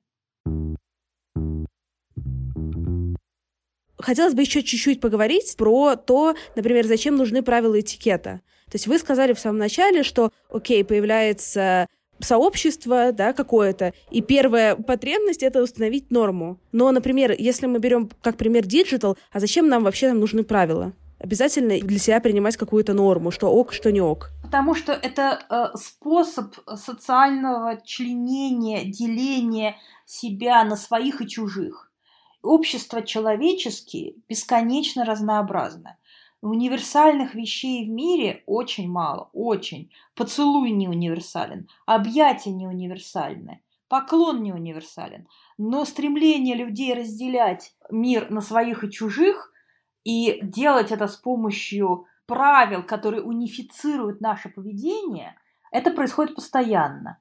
Хотелось 3.97 4.33
бы 4.33 4.41
еще 4.41 4.63
чуть-чуть 4.63 4.99
поговорить 4.99 5.55
про 5.57 5.95
то, 5.95 6.35
например, 6.55 6.85
зачем 6.85 7.15
нужны 7.15 7.41
правила 7.41 7.79
этикета. 7.79 8.41
То 8.65 8.75
есть 8.75 8.87
вы 8.87 8.97
сказали 8.97 9.33
в 9.33 9.39
самом 9.39 9.59
начале, 9.59 10.03
что, 10.03 10.31
окей, 10.49 10.83
появляется 10.83 11.87
сообщество, 12.23 13.11
да, 13.11 13.33
какое-то, 13.33 13.93
и 14.11 14.21
первая 14.21 14.75
потребность— 14.75 15.43
это 15.43 15.61
установить 15.61 16.11
норму. 16.11 16.57
Но, 16.71 16.91
например, 16.91 17.35
если 17.37 17.67
мы 17.67 17.79
берем 17.79 18.09
как 18.21 18.37
пример 18.37 18.65
digital, 18.65 19.17
а 19.31 19.39
зачем 19.39 19.67
нам 19.67 19.83
вообще 19.83 20.09
там 20.09 20.19
нужны 20.19 20.43
правила? 20.43 20.93
Обязательно 21.19 21.79
для 21.79 21.99
себя 21.99 22.19
принимать 22.19 22.57
какую-то 22.57 22.93
норму, 22.93 23.31
что 23.31 23.47
ок, 23.47 23.71
что 23.71 23.93
не 23.93 24.01
ок. 24.01 24.31
Потому 24.43 24.75
что 24.75 24.91
это 24.91 25.39
э, 25.49 25.77
способ 25.77 26.53
социального 26.75 27.81
членения, 27.85 28.83
деления 28.83 29.77
себя 30.05 30.65
на 30.65 30.75
своих 30.75 31.21
и 31.21 31.27
чужих. 31.27 31.91
Общество 32.41 33.01
человеческие 33.01 34.15
бесконечно 34.27 35.05
разнообразно. 35.05 35.97
Универсальных 36.43 37.35
вещей 37.35 37.85
в 37.85 37.89
мире 37.89 38.43
очень 38.47 38.89
мало, 38.89 39.29
очень. 39.31 39.89
Поцелуй 40.13 40.71
не 40.71 40.89
универсален, 40.89 41.69
объятие 41.85 42.53
не 42.53 42.67
универсальны, 42.67 43.61
поклон 43.87 44.43
не 44.43 44.51
универсален. 44.51 45.25
Но 45.57 45.85
стремление 45.85 46.55
людей 46.55 46.93
разделять 46.93 47.73
мир 47.89 48.29
на 48.29 48.41
своих 48.41 48.83
и 48.83 48.91
чужих 48.91 49.53
и 50.03 50.41
делать 50.43 50.91
это 50.91 51.07
с 51.07 51.15
помощью 51.15 52.07
правил, 52.25 52.83
которые 52.83 53.23
унифицируют 53.23 54.19
наше 54.19 54.49
поведение, 54.49 55.37
это 55.71 55.91
происходит 55.91 56.35
постоянно. 56.35 57.19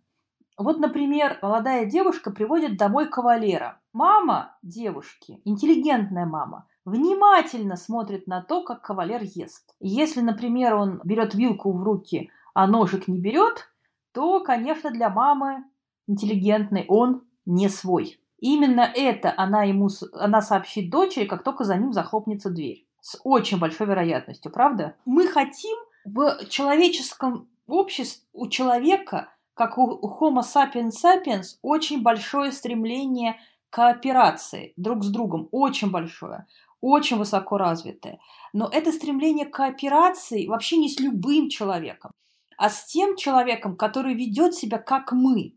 Вот, 0.58 0.80
например, 0.80 1.38
молодая 1.42 1.86
девушка 1.86 2.32
приводит 2.32 2.76
домой 2.76 3.08
кавалера. 3.08 3.80
Мама 3.92 4.58
девушки, 4.62 5.40
интеллигентная 5.44 6.26
мама, 6.26 6.66
внимательно 6.84 7.76
смотрит 7.76 8.26
на 8.26 8.42
то, 8.42 8.62
как 8.62 8.82
кавалер 8.82 9.22
ест. 9.22 9.74
Если, 9.80 10.20
например, 10.20 10.74
он 10.74 11.00
берет 11.04 11.34
вилку 11.34 11.72
в 11.72 11.82
руки, 11.82 12.30
а 12.54 12.66
ножик 12.66 13.08
не 13.08 13.18
берет, 13.18 13.68
то, 14.12 14.40
конечно, 14.40 14.90
для 14.90 15.08
мамы 15.08 15.64
интеллигентный 16.06 16.84
он 16.88 17.22
не 17.46 17.68
свой. 17.68 18.18
Именно 18.38 18.80
это 18.80 19.32
она 19.36 19.62
ему 19.62 19.88
она 20.14 20.42
сообщит 20.42 20.90
дочери, 20.90 21.26
как 21.26 21.44
только 21.44 21.64
за 21.64 21.76
ним 21.76 21.92
захлопнется 21.92 22.50
дверь. 22.50 22.86
С 23.00 23.18
очень 23.24 23.58
большой 23.58 23.86
вероятностью, 23.86 24.52
правда? 24.52 24.96
Мы 25.04 25.26
хотим 25.28 25.76
в 26.04 26.44
человеческом 26.48 27.48
обществе 27.66 28.26
у 28.32 28.48
человека, 28.48 29.28
как 29.54 29.78
у 29.78 30.00
Homo 30.20 30.42
sapiens 30.42 30.92
sapiens, 31.02 31.56
очень 31.62 32.02
большое 32.02 32.52
стремление 32.52 33.36
кооперации 33.70 34.72
друг 34.76 35.04
с 35.04 35.08
другом, 35.08 35.48
очень 35.50 35.90
большое 35.90 36.46
очень 36.82 37.16
высоко 37.16 37.56
развитое. 37.56 38.18
Но 38.52 38.68
это 38.70 38.92
стремление 38.92 39.46
к 39.46 39.54
кооперации 39.54 40.46
вообще 40.46 40.76
не 40.76 40.90
с 40.90 41.00
любым 41.00 41.48
человеком, 41.48 42.10
а 42.58 42.68
с 42.68 42.84
тем 42.84 43.16
человеком, 43.16 43.76
который 43.76 44.14
ведет 44.14 44.54
себя 44.54 44.76
как 44.78 45.12
мы, 45.12 45.54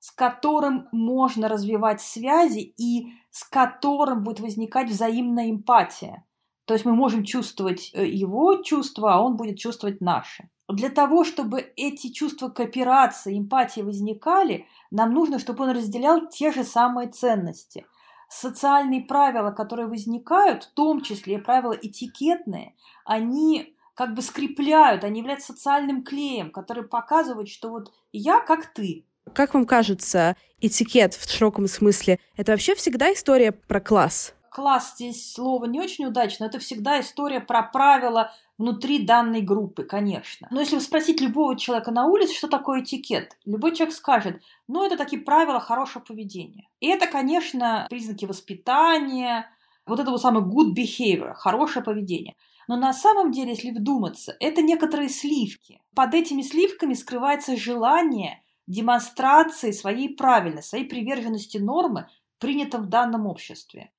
с 0.00 0.10
которым 0.10 0.88
можно 0.92 1.48
развивать 1.48 2.02
связи 2.02 2.74
и 2.76 3.12
с 3.30 3.44
которым 3.44 4.24
будет 4.24 4.40
возникать 4.40 4.90
взаимная 4.90 5.50
эмпатия. 5.50 6.24
То 6.66 6.74
есть 6.74 6.84
мы 6.84 6.94
можем 6.94 7.24
чувствовать 7.24 7.92
э, 7.94 8.04
его 8.04 8.56
чувства, 8.56 9.14
а 9.14 9.20
он 9.20 9.36
будет 9.36 9.58
чувствовать 9.58 10.00
наши. 10.00 10.50
Для 10.68 10.90
того, 10.90 11.22
чтобы 11.22 11.60
эти 11.76 12.08
чувства 12.08 12.48
кооперации, 12.48 13.38
эмпатии 13.38 13.82
возникали, 13.82 14.66
нам 14.90 15.14
нужно, 15.14 15.38
чтобы 15.38 15.62
он 15.62 15.70
разделял 15.70 16.28
те 16.28 16.50
же 16.50 16.64
самые 16.64 17.08
ценности– 17.08 17.86
социальные 18.28 19.02
правила, 19.02 19.50
которые 19.50 19.88
возникают, 19.88 20.64
в 20.64 20.70
том 20.72 21.02
числе 21.02 21.38
правила 21.38 21.72
этикетные, 21.72 22.74
они 23.04 23.76
как 23.94 24.14
бы 24.14 24.22
скрепляют, 24.22 25.04
они 25.04 25.20
являются 25.20 25.52
социальным 25.52 26.04
клеем, 26.04 26.50
который 26.50 26.84
показывает, 26.84 27.48
что 27.48 27.70
вот 27.70 27.92
я 28.12 28.40
как 28.40 28.66
ты. 28.66 29.04
Как 29.32 29.54
вам 29.54 29.66
кажется, 29.66 30.36
этикет 30.60 31.14
в 31.14 31.30
широком 31.30 31.66
смысле– 31.66 32.18
это 32.36 32.52
вообще 32.52 32.74
всегда 32.74 33.12
история 33.12 33.52
про 33.52 33.80
класс? 33.80 34.35
Класс 34.56 34.94
здесь 34.94 35.34
слово 35.34 35.66
не 35.66 35.78
очень 35.78 36.06
удачно, 36.06 36.46
это 36.46 36.58
всегда 36.58 36.98
история 36.98 37.40
про 37.40 37.62
правила 37.62 38.32
внутри 38.56 39.04
данной 39.04 39.42
группы, 39.42 39.82
конечно. 39.82 40.48
Но 40.50 40.60
если 40.60 40.78
спросить 40.78 41.20
любого 41.20 41.58
человека 41.58 41.90
на 41.90 42.06
улице, 42.06 42.32
что 42.34 42.48
такое 42.48 42.80
этикет, 42.82 43.36
любой 43.44 43.74
человек 43.74 43.94
скажет, 43.94 44.42
ну, 44.66 44.82
это 44.82 44.96
такие 44.96 45.20
правила 45.20 45.60
хорошего 45.60 46.02
поведения. 46.02 46.70
И 46.80 46.86
это, 46.86 47.06
конечно, 47.06 47.86
признаки 47.90 48.24
воспитания, 48.24 49.46
вот 49.84 50.00
это 50.00 50.10
вот 50.10 50.22
самое 50.22 50.42
good 50.42 50.74
behavior, 50.74 51.34
хорошее 51.34 51.84
поведение. 51.84 52.34
Но 52.66 52.76
на 52.76 52.94
самом 52.94 53.32
деле, 53.32 53.50
если 53.50 53.72
вдуматься, 53.72 54.38
это 54.40 54.62
некоторые 54.62 55.10
сливки. 55.10 55.82
Под 55.94 56.14
этими 56.14 56.40
сливками 56.40 56.94
скрывается 56.94 57.58
желание 57.58 58.42
демонстрации 58.66 59.72
своей 59.72 60.16
правильности, 60.16 60.70
своей 60.70 60.86
приверженности 60.86 61.58
нормы, 61.58 62.08
принятым 62.38 62.84
в 62.84 62.88
данном 62.88 63.26
обществе 63.26 63.90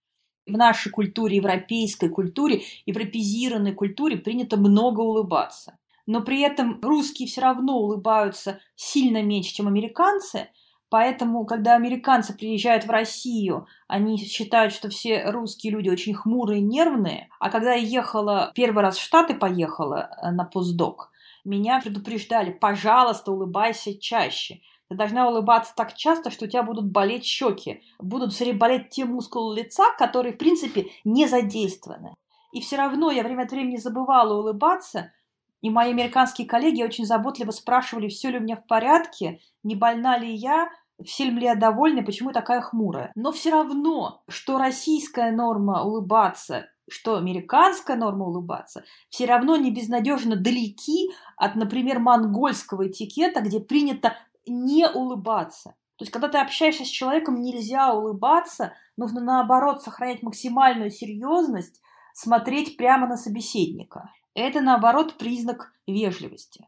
в 0.47 0.57
нашей 0.57 0.91
культуре, 0.91 1.37
европейской 1.37 2.09
культуре, 2.09 2.63
европезированной 2.85 3.73
культуре 3.73 4.17
принято 4.17 4.57
много 4.57 5.01
улыбаться. 5.01 5.77
Но 6.05 6.21
при 6.21 6.41
этом 6.41 6.79
русские 6.81 7.27
все 7.27 7.41
равно 7.41 7.77
улыбаются 7.77 8.59
сильно 8.75 9.21
меньше, 9.21 9.53
чем 9.53 9.67
американцы, 9.67 10.47
Поэтому, 10.89 11.45
когда 11.45 11.75
американцы 11.75 12.33
приезжают 12.33 12.85
в 12.85 12.89
Россию, 12.89 13.67
они 13.87 14.17
считают, 14.17 14.73
что 14.73 14.89
все 14.89 15.29
русские 15.31 15.73
люди 15.73 15.89
очень 15.89 16.13
хмурые, 16.13 16.61
нервные. 16.61 17.27
А 17.39 17.49
когда 17.49 17.73
я 17.73 17.81
ехала, 17.81 18.51
первый 18.55 18.83
раз 18.83 18.97
в 18.97 19.03
Штаты 19.03 19.35
поехала 19.35 20.09
э, 20.21 20.31
на 20.31 20.45
постдок, 20.45 21.11
меня 21.43 21.81
предупреждали, 21.81 22.51
пожалуйста, 22.51 23.31
улыбайся 23.31 23.99
чаще. 23.99 24.61
Ты 24.89 24.95
должна 24.95 25.27
улыбаться 25.27 25.73
так 25.75 25.95
часто, 25.95 26.31
что 26.31 26.45
у 26.45 26.47
тебя 26.47 26.63
будут 26.63 26.91
болеть 26.91 27.25
щеки. 27.25 27.81
Будут 27.99 28.33
все 28.33 28.53
болеть 28.53 28.89
те 28.89 29.05
мускулы 29.05 29.57
лица, 29.57 29.91
которые, 29.97 30.33
в 30.33 30.37
принципе, 30.37 30.87
не 31.03 31.27
задействованы. 31.27 32.15
И 32.53 32.61
все 32.61 32.77
равно 32.77 33.11
я 33.11 33.23
время 33.23 33.43
от 33.43 33.51
времени 33.51 33.77
забывала 33.77 34.39
улыбаться, 34.39 35.11
и 35.61 35.69
мои 35.69 35.89
американские 35.89 36.47
коллеги 36.47 36.83
очень 36.83 37.05
заботливо 37.05 37.51
спрашивали, 37.51 38.07
все 38.07 38.29
ли 38.29 38.37
у 38.37 38.41
меня 38.41 38.55
в 38.55 38.65
порядке, 38.65 39.39
не 39.63 39.75
больна 39.75 40.17
ли 40.17 40.33
я, 40.33 40.69
всем 41.03 41.37
ли 41.37 41.45
я 41.45 41.55
довольна, 41.55 42.03
почему 42.03 42.29
я 42.29 42.33
такая 42.33 42.61
хмурая. 42.61 43.11
Но 43.15 43.31
все 43.31 43.51
равно, 43.51 44.21
что 44.29 44.57
российская 44.57 45.31
норма 45.31 45.83
улыбаться, 45.83 46.67
что 46.89 47.17
американская 47.17 47.97
норма 47.97 48.25
улыбаться, 48.25 48.83
все 49.09 49.25
равно 49.25 49.57
не 49.57 49.71
безнадежно 49.71 50.35
далеки 50.35 51.11
от, 51.35 51.55
например, 51.55 51.99
монгольского 51.99 52.87
этикета, 52.87 53.41
где 53.41 53.59
принято 53.59 54.15
не 54.47 54.89
улыбаться. 54.89 55.75
То 55.97 56.03
есть, 56.03 56.11
когда 56.11 56.27
ты 56.27 56.37
общаешься 56.37 56.85
с 56.85 56.89
человеком, 56.89 57.41
нельзя 57.41 57.93
улыбаться, 57.93 58.73
нужно 58.97 59.19
наоборот 59.21 59.81
сохранять 59.81 60.21
максимальную 60.21 60.91
серьезность, 60.91 61.81
смотреть 62.13 62.77
прямо 62.77 63.07
на 63.07 63.17
собеседника. 63.17 64.11
Это, 64.35 64.61
наоборот, 64.61 65.17
признак 65.17 65.73
вежливости. 65.87 66.67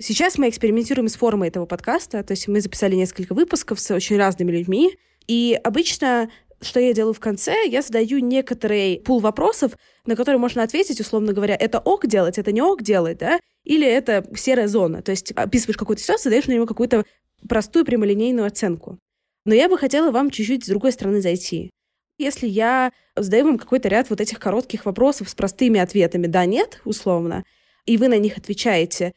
Сейчас 0.00 0.36
мы 0.36 0.48
экспериментируем 0.48 1.08
с 1.08 1.16
формой 1.16 1.48
этого 1.48 1.66
подкаста, 1.66 2.24
то 2.24 2.32
есть 2.32 2.48
мы 2.48 2.60
записали 2.60 2.96
несколько 2.96 3.34
выпусков 3.34 3.78
с 3.78 3.90
очень 3.90 4.16
разными 4.16 4.50
людьми, 4.50 4.98
и 5.28 5.58
обычно 5.62 6.28
что 6.62 6.80
я 6.80 6.92
делаю 6.92 7.14
в 7.14 7.20
конце? 7.20 7.66
Я 7.66 7.82
задаю 7.82 8.18
некоторый 8.18 9.00
пул 9.04 9.20
вопросов, 9.20 9.72
на 10.06 10.16
которые 10.16 10.38
можно 10.38 10.62
ответить, 10.62 11.00
условно 11.00 11.32
говоря, 11.32 11.54
это 11.54 11.78
ок 11.78 12.06
делать, 12.06 12.38
это 12.38 12.52
не 12.52 12.62
ок 12.62 12.82
делать, 12.82 13.18
да? 13.18 13.40
Или 13.64 13.86
это 13.86 14.24
серая 14.36 14.68
зона. 14.68 15.02
То 15.02 15.10
есть 15.10 15.32
описываешь 15.32 15.76
какую-то 15.76 16.02
ситуацию, 16.02 16.30
даешь 16.30 16.46
на 16.46 16.52
него 16.52 16.66
какую-то 16.66 17.04
простую 17.48 17.84
прямолинейную 17.84 18.46
оценку. 18.46 18.98
Но 19.44 19.54
я 19.54 19.68
бы 19.68 19.76
хотела 19.76 20.10
вам 20.10 20.30
чуть-чуть 20.30 20.64
с 20.64 20.68
другой 20.68 20.92
стороны 20.92 21.20
зайти. 21.20 21.70
Если 22.18 22.46
я 22.46 22.92
задаю 23.16 23.46
вам 23.46 23.58
какой-то 23.58 23.88
ряд 23.88 24.10
вот 24.10 24.20
этих 24.20 24.38
коротких 24.38 24.86
вопросов 24.86 25.28
с 25.28 25.34
простыми 25.34 25.80
ответами 25.80 26.26
«да-нет», 26.26 26.80
условно, 26.84 27.44
и 27.84 27.96
вы 27.96 28.08
на 28.08 28.18
них 28.18 28.38
отвечаете, 28.38 29.12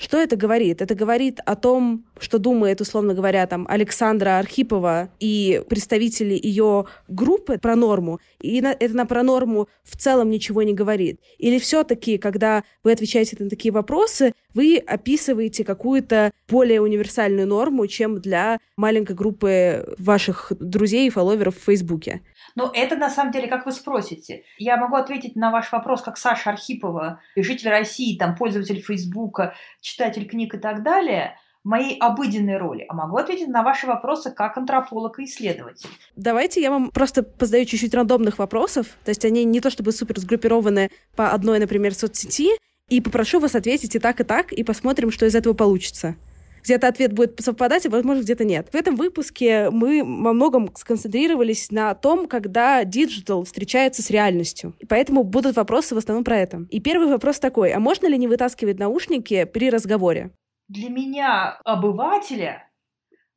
что 0.00 0.16
это 0.16 0.34
говорит? 0.34 0.80
Это 0.80 0.94
говорит 0.94 1.40
о 1.44 1.56
том, 1.56 2.06
что 2.18 2.38
думает, 2.38 2.80
условно 2.80 3.12
говоря, 3.12 3.46
там 3.46 3.66
Александра 3.68 4.38
Архипова 4.38 5.10
и 5.20 5.62
представители 5.68 6.40
ее 6.42 6.86
группы 7.08 7.58
про 7.58 7.76
норму, 7.76 8.18
и 8.40 8.62
на, 8.62 8.72
это 8.72 8.96
на 8.96 9.04
про 9.04 9.22
норму 9.22 9.68
в 9.84 9.98
целом 9.98 10.30
ничего 10.30 10.62
не 10.62 10.72
говорит. 10.72 11.20
Или 11.36 11.58
все-таки, 11.58 12.16
когда 12.16 12.64
вы 12.82 12.92
отвечаете 12.92 13.36
на 13.40 13.50
такие 13.50 13.72
вопросы, 13.72 14.32
вы 14.54 14.78
описываете 14.78 15.64
какую-то 15.64 16.32
более 16.48 16.80
универсальную 16.80 17.46
норму, 17.46 17.86
чем 17.86 18.20
для 18.20 18.58
маленькой 18.76 19.14
группы 19.16 19.94
ваших 19.98 20.52
друзей 20.58 21.06
и 21.06 21.10
фолловеров 21.10 21.56
в 21.56 21.64
Фейсбуке. 21.64 22.22
Но 22.56 22.70
это 22.74 22.96
на 22.96 23.10
самом 23.10 23.32
деле, 23.32 23.46
как 23.48 23.66
вы 23.66 23.72
спросите. 23.72 24.42
Я 24.58 24.76
могу 24.76 24.96
ответить 24.96 25.36
на 25.36 25.50
ваш 25.50 25.70
вопрос, 25.72 26.02
как 26.02 26.18
Саша 26.18 26.50
Архипова, 26.50 27.20
житель 27.36 27.68
России, 27.68 28.18
там, 28.18 28.36
пользователь 28.36 28.80
Фейсбука, 28.80 29.54
читатель 29.80 30.28
книг 30.28 30.54
и 30.54 30.58
так 30.58 30.82
далее, 30.82 31.36
моей 31.62 31.98
обыденной 31.98 32.56
роли, 32.56 32.86
а 32.88 32.94
могу 32.94 33.16
ответить 33.18 33.48
на 33.48 33.62
ваши 33.62 33.86
вопросы 33.86 34.30
как 34.30 34.56
антрополог 34.56 35.18
и 35.18 35.24
исследователь. 35.24 35.90
Давайте 36.16 36.62
я 36.62 36.70
вам 36.70 36.90
просто 36.90 37.22
позадаю 37.22 37.66
чуть-чуть 37.66 37.94
рандомных 37.94 38.38
вопросов, 38.38 38.86
то 39.04 39.10
есть 39.10 39.24
они 39.24 39.44
не 39.44 39.60
то 39.60 39.70
чтобы 39.70 39.92
супер 39.92 40.18
сгруппированы 40.18 40.90
по 41.16 41.30
одной, 41.30 41.58
например, 41.58 41.94
соцсети, 41.94 42.56
и 42.90 43.00
попрошу 43.00 43.40
вас 43.40 43.54
ответить 43.54 43.94
и 43.94 43.98
так, 43.98 44.20
и 44.20 44.24
так, 44.24 44.52
и 44.52 44.62
посмотрим, 44.64 45.10
что 45.10 45.24
из 45.24 45.34
этого 45.34 45.54
получится. 45.54 46.16
Где-то 46.62 46.88
ответ 46.88 47.12
будет 47.14 47.40
совпадать, 47.40 47.86
а 47.86 47.90
возможно, 47.90 48.20
где-то 48.20 48.44
нет. 48.44 48.68
В 48.70 48.74
этом 48.74 48.96
выпуске 48.96 49.70
мы 49.70 50.02
во 50.04 50.32
многом 50.34 50.70
сконцентрировались 50.74 51.70
на 51.70 51.94
том, 51.94 52.28
когда 52.28 52.84
digital 52.84 53.44
встречается 53.44 54.02
с 54.02 54.10
реальностью. 54.10 54.74
И 54.78 54.84
поэтому 54.84 55.22
будут 55.22 55.56
вопросы 55.56 55.94
в 55.94 55.98
основном 55.98 56.24
про 56.24 56.36
это. 56.36 56.66
И 56.70 56.80
первый 56.80 57.08
вопрос 57.08 57.38
такой, 57.38 57.72
а 57.72 57.80
можно 57.80 58.06
ли 58.06 58.18
не 58.18 58.28
вытаскивать 58.28 58.78
наушники 58.78 59.44
при 59.44 59.70
разговоре? 59.70 60.32
Для 60.68 60.90
меня, 60.90 61.58
обывателя, 61.64 62.68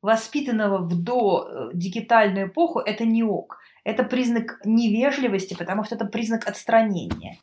воспитанного 0.02 0.78
в 0.78 1.02
до 1.02 1.48
э, 1.48 1.70
дигитальную 1.72 2.48
эпоху, 2.48 2.80
это 2.80 3.04
не 3.06 3.24
ок. 3.24 3.58
Это 3.84 4.04
признак 4.04 4.60
невежливости, 4.64 5.54
потому 5.58 5.84
что 5.84 5.94
это 5.94 6.04
признак 6.04 6.46
отстранения. 6.46 7.38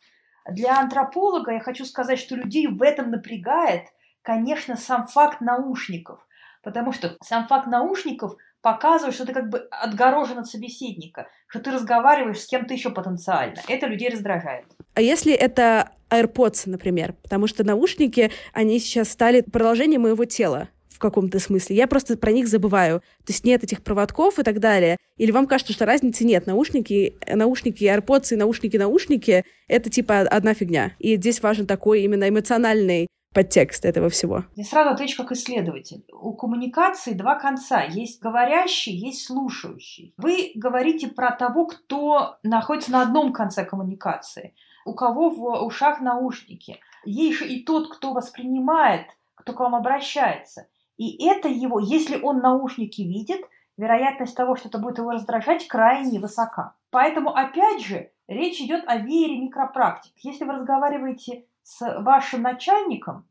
Для 0.50 0.80
антрополога 0.80 1.52
я 1.52 1.60
хочу 1.60 1.86
сказать, 1.86 2.20
что 2.20 2.36
людей 2.36 2.68
в 2.68 2.82
этом 2.82 3.12
напрягает– 3.12 3.84
конечно, 4.22 4.78
сам 4.78 5.08
факт 5.08 5.42
наушников. 5.42 6.26
Потому 6.64 6.92
что 6.92 7.18
сам 7.24 7.48
факт 7.48 7.68
наушников 7.68 8.36
показывает, 8.62 9.16
что 9.16 9.26
ты 9.26 9.34
как 9.34 9.50
бы 9.50 9.68
отгорожен 9.72 10.38
от 10.38 10.48
собеседника, 10.48 11.28
что 11.48 11.60
ты 11.60 11.72
разговариваешь 11.72 12.40
с 12.40 12.48
кем-то 12.48 12.74
еще 12.74 12.92
потенциально. 12.92 13.60
Это 13.68 13.88
людей 13.88 14.10
раздражает. 14.10 14.66
А 14.94 15.02
если 15.02 15.34
это 15.34 15.90
AirPods, 16.12 16.70
например? 16.70 17.14
Потому 17.24 17.48
что 17.48 17.64
наушники, 17.64 18.32
они 18.54 18.80
сейчас 18.80 19.10
стали 19.10 19.42
продолжением 19.42 20.02
моего 20.02 20.26
тела 20.26 20.70
каком-то 21.02 21.40
смысле. 21.40 21.76
Я 21.76 21.88
просто 21.88 22.18
про 22.18 22.32
них 22.32 22.48
забываю. 22.48 23.02
То 23.26 23.34
есть 23.34 23.44
нет 23.44 23.64
этих 23.64 23.84
проводков 23.84 24.40
и 24.40 24.44
так 24.44 24.60
далее. 24.60 24.98
Или 25.18 25.32
вам 25.32 25.48
кажется, 25.48 25.74
что 25.74 25.86
разницы 25.86 26.24
нет? 26.24 26.48
Наушники, 26.48 27.18
наушники 27.28 27.84
AirPods 27.84 28.34
и 28.34 28.36
наушники-наушники— 28.38 29.44
это 29.68 29.90
типа 29.90 30.22
одна 30.22 30.54
фигня. 30.54 30.94
И 31.00 31.18
здесь 31.18 31.42
важен 31.42 31.66
такой 31.68 32.04
именно 32.04 32.30
эмоциональный 32.30 33.08
подтекст 33.34 33.86
этого 33.86 34.10
всего? 34.10 34.46
Я 34.56 34.64
сразу 34.64 34.90
отвечу 34.92 35.18
как 35.18 35.32
исследователь. 35.32 36.04
У 36.12 36.34
коммуникации 36.34 37.14
два 37.14 37.36
конца. 37.36 37.84
Есть 37.84 38.22
говорящий, 38.22 38.94
есть 38.94 39.26
слушающий. 39.26 40.14
Вы 40.18 40.52
говорите 40.56 41.08
про 41.08 41.32
того, 41.32 41.66
кто 41.66 42.38
находится 42.44 42.92
на 42.92 43.02
одном 43.02 43.34
конце 43.34 43.66
коммуникации, 43.66 44.54
у 44.86 44.94
кого 44.94 45.30
в 45.30 45.64
ушах 45.66 46.02
наушники. 46.02 46.80
Есть 47.06 47.40
же 47.40 47.48
и 47.48 47.64
тот, 47.64 47.94
кто 47.96 48.14
воспринимает, 48.14 49.08
кто 49.36 49.54
к 49.54 49.60
вам 49.60 49.76
обращается. 49.76 50.68
И 51.02 51.26
это 51.26 51.48
его, 51.48 51.80
если 51.80 52.22
он 52.22 52.42
наушники 52.42 53.02
видит, 53.02 53.42
вероятность 53.76 54.36
того, 54.38 54.56
что 54.56 54.68
это 54.68 54.78
будет 54.78 55.00
его 55.00 55.10
раздражать, 55.10 55.68
крайне 55.68 56.20
высока. 56.20 56.76
Поэтому, 56.92 57.32
опять 57.32 57.84
же, 57.84 58.12
речь 58.28 58.62
идет 58.62 58.84
о 58.86 58.98
веере 58.98 59.40
микропрактик. 59.40 60.14
Если 60.18 60.46
вы 60.46 60.54
разговариваете 60.54 61.48
с 61.64 61.82
вашим 62.04 62.44
начальником, 62.44 63.26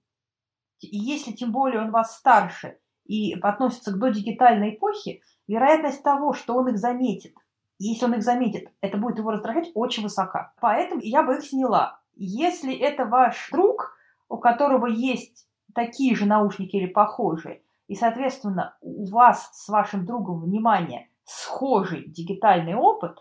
если 0.80 1.30
тем 1.30 1.52
более 1.52 1.80
он 1.80 1.92
вас 1.92 2.16
старше 2.16 2.76
и 3.06 3.34
относится 3.40 3.92
к 3.92 4.00
додигитальной 4.00 4.74
эпохе, 4.74 5.20
вероятность 5.46 6.02
того, 6.02 6.32
что 6.32 6.56
он 6.56 6.70
их 6.70 6.76
заметит, 6.76 7.36
если 7.78 8.06
он 8.06 8.14
их 8.14 8.24
заметит, 8.24 8.72
это 8.80 8.98
будет 8.98 9.18
его 9.18 9.30
раздражать, 9.30 9.70
очень 9.74 10.02
высока. 10.02 10.54
Поэтому 10.60 11.02
я 11.04 11.22
бы 11.22 11.36
их 11.36 11.44
сняла. 11.44 12.00
Если 12.16 12.76
это 12.76 13.04
ваш 13.04 13.48
друг, 13.52 13.96
у 14.28 14.38
которого 14.38 14.86
есть 14.86 15.46
такие 15.74 16.14
же 16.14 16.26
наушники 16.26 16.76
или 16.76 16.86
похожие, 16.86 17.62
и, 17.86 17.94
соответственно, 17.94 18.76
у 18.80 19.08
вас 19.10 19.50
с 19.52 19.68
вашим 19.68 20.06
другом, 20.06 20.42
внимание, 20.42 21.08
схожий 21.24 22.04
дигитальный 22.08 22.74
опыт, 22.74 23.18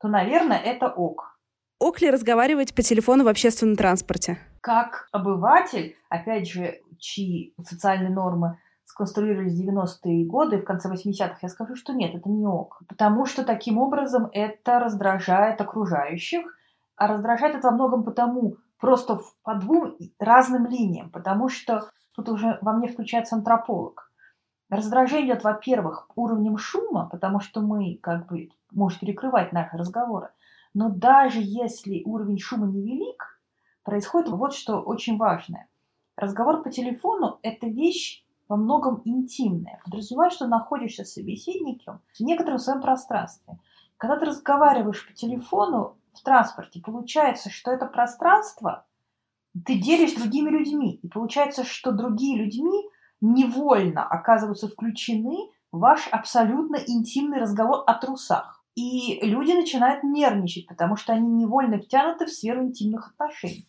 то, 0.00 0.08
наверное, 0.08 0.58
это 0.58 0.88
ок. 0.88 1.38
Ок 1.78 2.00
ли 2.00 2.10
разговаривать 2.10 2.74
по 2.74 2.82
телефону 2.82 3.24
в 3.24 3.28
общественном 3.28 3.76
транспорте? 3.76 4.38
Как 4.60 5.08
обыватель, 5.12 5.96
опять 6.08 6.48
же, 6.48 6.80
чьи 6.98 7.54
социальные 7.64 8.10
нормы 8.10 8.58
сконструировались 8.84 9.54
в 9.54 9.66
90-е 9.66 10.26
годы, 10.26 10.58
в 10.58 10.64
конце 10.64 10.92
80-х, 10.92 11.38
я 11.40 11.48
скажу, 11.48 11.74
что 11.74 11.92
нет, 11.92 12.14
это 12.14 12.28
не 12.28 12.46
ок. 12.46 12.82
Потому 12.88 13.24
что 13.26 13.44
таким 13.44 13.78
образом 13.78 14.28
это 14.32 14.78
раздражает 14.78 15.60
окружающих, 15.60 16.44
а 16.96 17.06
раздражает 17.08 17.56
это 17.56 17.68
во 17.68 17.74
многом 17.74 18.04
потому, 18.04 18.58
просто 18.82 19.20
по 19.44 19.54
двум 19.54 19.96
разным 20.18 20.66
линиям, 20.66 21.08
потому 21.10 21.48
что 21.48 21.88
тут 22.16 22.28
уже 22.28 22.58
во 22.62 22.72
мне 22.72 22.88
включается 22.88 23.36
антрополог. 23.36 24.10
Раздражение 24.70 25.28
идет, 25.28 25.44
во-первых, 25.44 26.10
уровнем 26.16 26.58
шума, 26.58 27.08
потому 27.08 27.38
что 27.38 27.60
мы 27.60 28.00
как 28.02 28.26
бы 28.26 28.48
может 28.72 28.98
перекрывать 28.98 29.52
наши 29.52 29.76
разговоры. 29.76 30.30
Но 30.74 30.88
даже 30.88 31.38
если 31.40 32.02
уровень 32.04 32.40
шума 32.40 32.66
невелик, 32.66 33.40
происходит 33.84 34.30
вот 34.30 34.52
что 34.52 34.80
очень 34.80 35.16
важное. 35.16 35.68
Разговор 36.16 36.64
по 36.64 36.70
телефону– 36.70 37.38
это 37.42 37.68
вещь 37.68 38.24
во 38.48 38.56
многом 38.56 39.00
интимная. 39.04 39.80
Подразумевает, 39.84 40.32
что 40.32 40.48
находишься 40.48 41.04
с 41.04 41.12
собеседником 41.12 42.00
в 42.12 42.20
некотором 42.20 42.58
своем 42.58 42.82
пространстве. 42.82 43.60
Когда 43.96 44.18
ты 44.18 44.24
разговариваешь 44.24 45.06
по 45.06 45.12
телефону 45.14 45.96
в 46.12 46.22
транспорте, 46.22 46.80
получается, 46.80 47.50
что 47.50 47.70
это 47.70 47.86
пространство 47.86 48.86
ты 49.66 49.78
делишь 49.78 50.14
другими 50.14 50.50
людьми. 50.50 50.98
И 51.02 51.08
получается, 51.08 51.64
что 51.64 51.92
другие 51.92 52.38
людьми 52.38 52.88
невольно 53.20 54.04
оказываются 54.06 54.68
включены 54.68 55.50
в 55.70 55.78
ваш 55.78 56.08
абсолютно 56.08 56.76
интимный 56.76 57.38
разговор 57.38 57.84
о 57.86 57.94
трусах. 57.94 58.64
И 58.74 59.20
люди 59.22 59.52
начинают 59.52 60.02
нервничать, 60.02 60.66
потому 60.66 60.96
что 60.96 61.12
они 61.12 61.28
невольно 61.28 61.78
втянуты 61.78 62.26
в 62.26 62.30
сферу 62.30 62.64
интимных 62.64 63.08
отношений. 63.08 63.66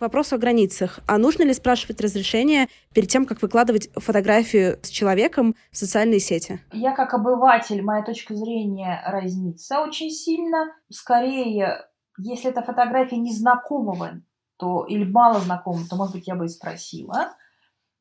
Вопрос 0.00 0.32
о 0.32 0.38
границах. 0.38 1.00
А 1.06 1.18
нужно 1.18 1.42
ли 1.42 1.52
спрашивать 1.52 2.00
разрешение 2.00 2.68
перед 2.94 3.10
тем, 3.10 3.26
как 3.26 3.42
выкладывать 3.42 3.90
фотографию 3.94 4.78
с 4.82 4.88
человеком 4.88 5.54
в 5.70 5.76
социальные 5.76 6.20
сети? 6.20 6.58
Я 6.72 6.92
как 6.92 7.12
обыватель, 7.12 7.82
моя 7.82 8.02
точка 8.02 8.34
зрения 8.34 9.02
разнится 9.06 9.82
очень 9.82 10.10
сильно. 10.10 10.74
Скорее, 10.88 11.84
если 12.16 12.48
эта 12.48 12.62
фотография 12.62 13.18
незнакомого, 13.18 14.22
то 14.56 14.86
или 14.86 15.04
мало 15.04 15.38
знакомого, 15.38 15.86
то, 15.86 15.96
может 15.96 16.14
быть, 16.14 16.26
я 16.26 16.34
бы 16.34 16.46
и 16.46 16.48
спросила. 16.48 17.34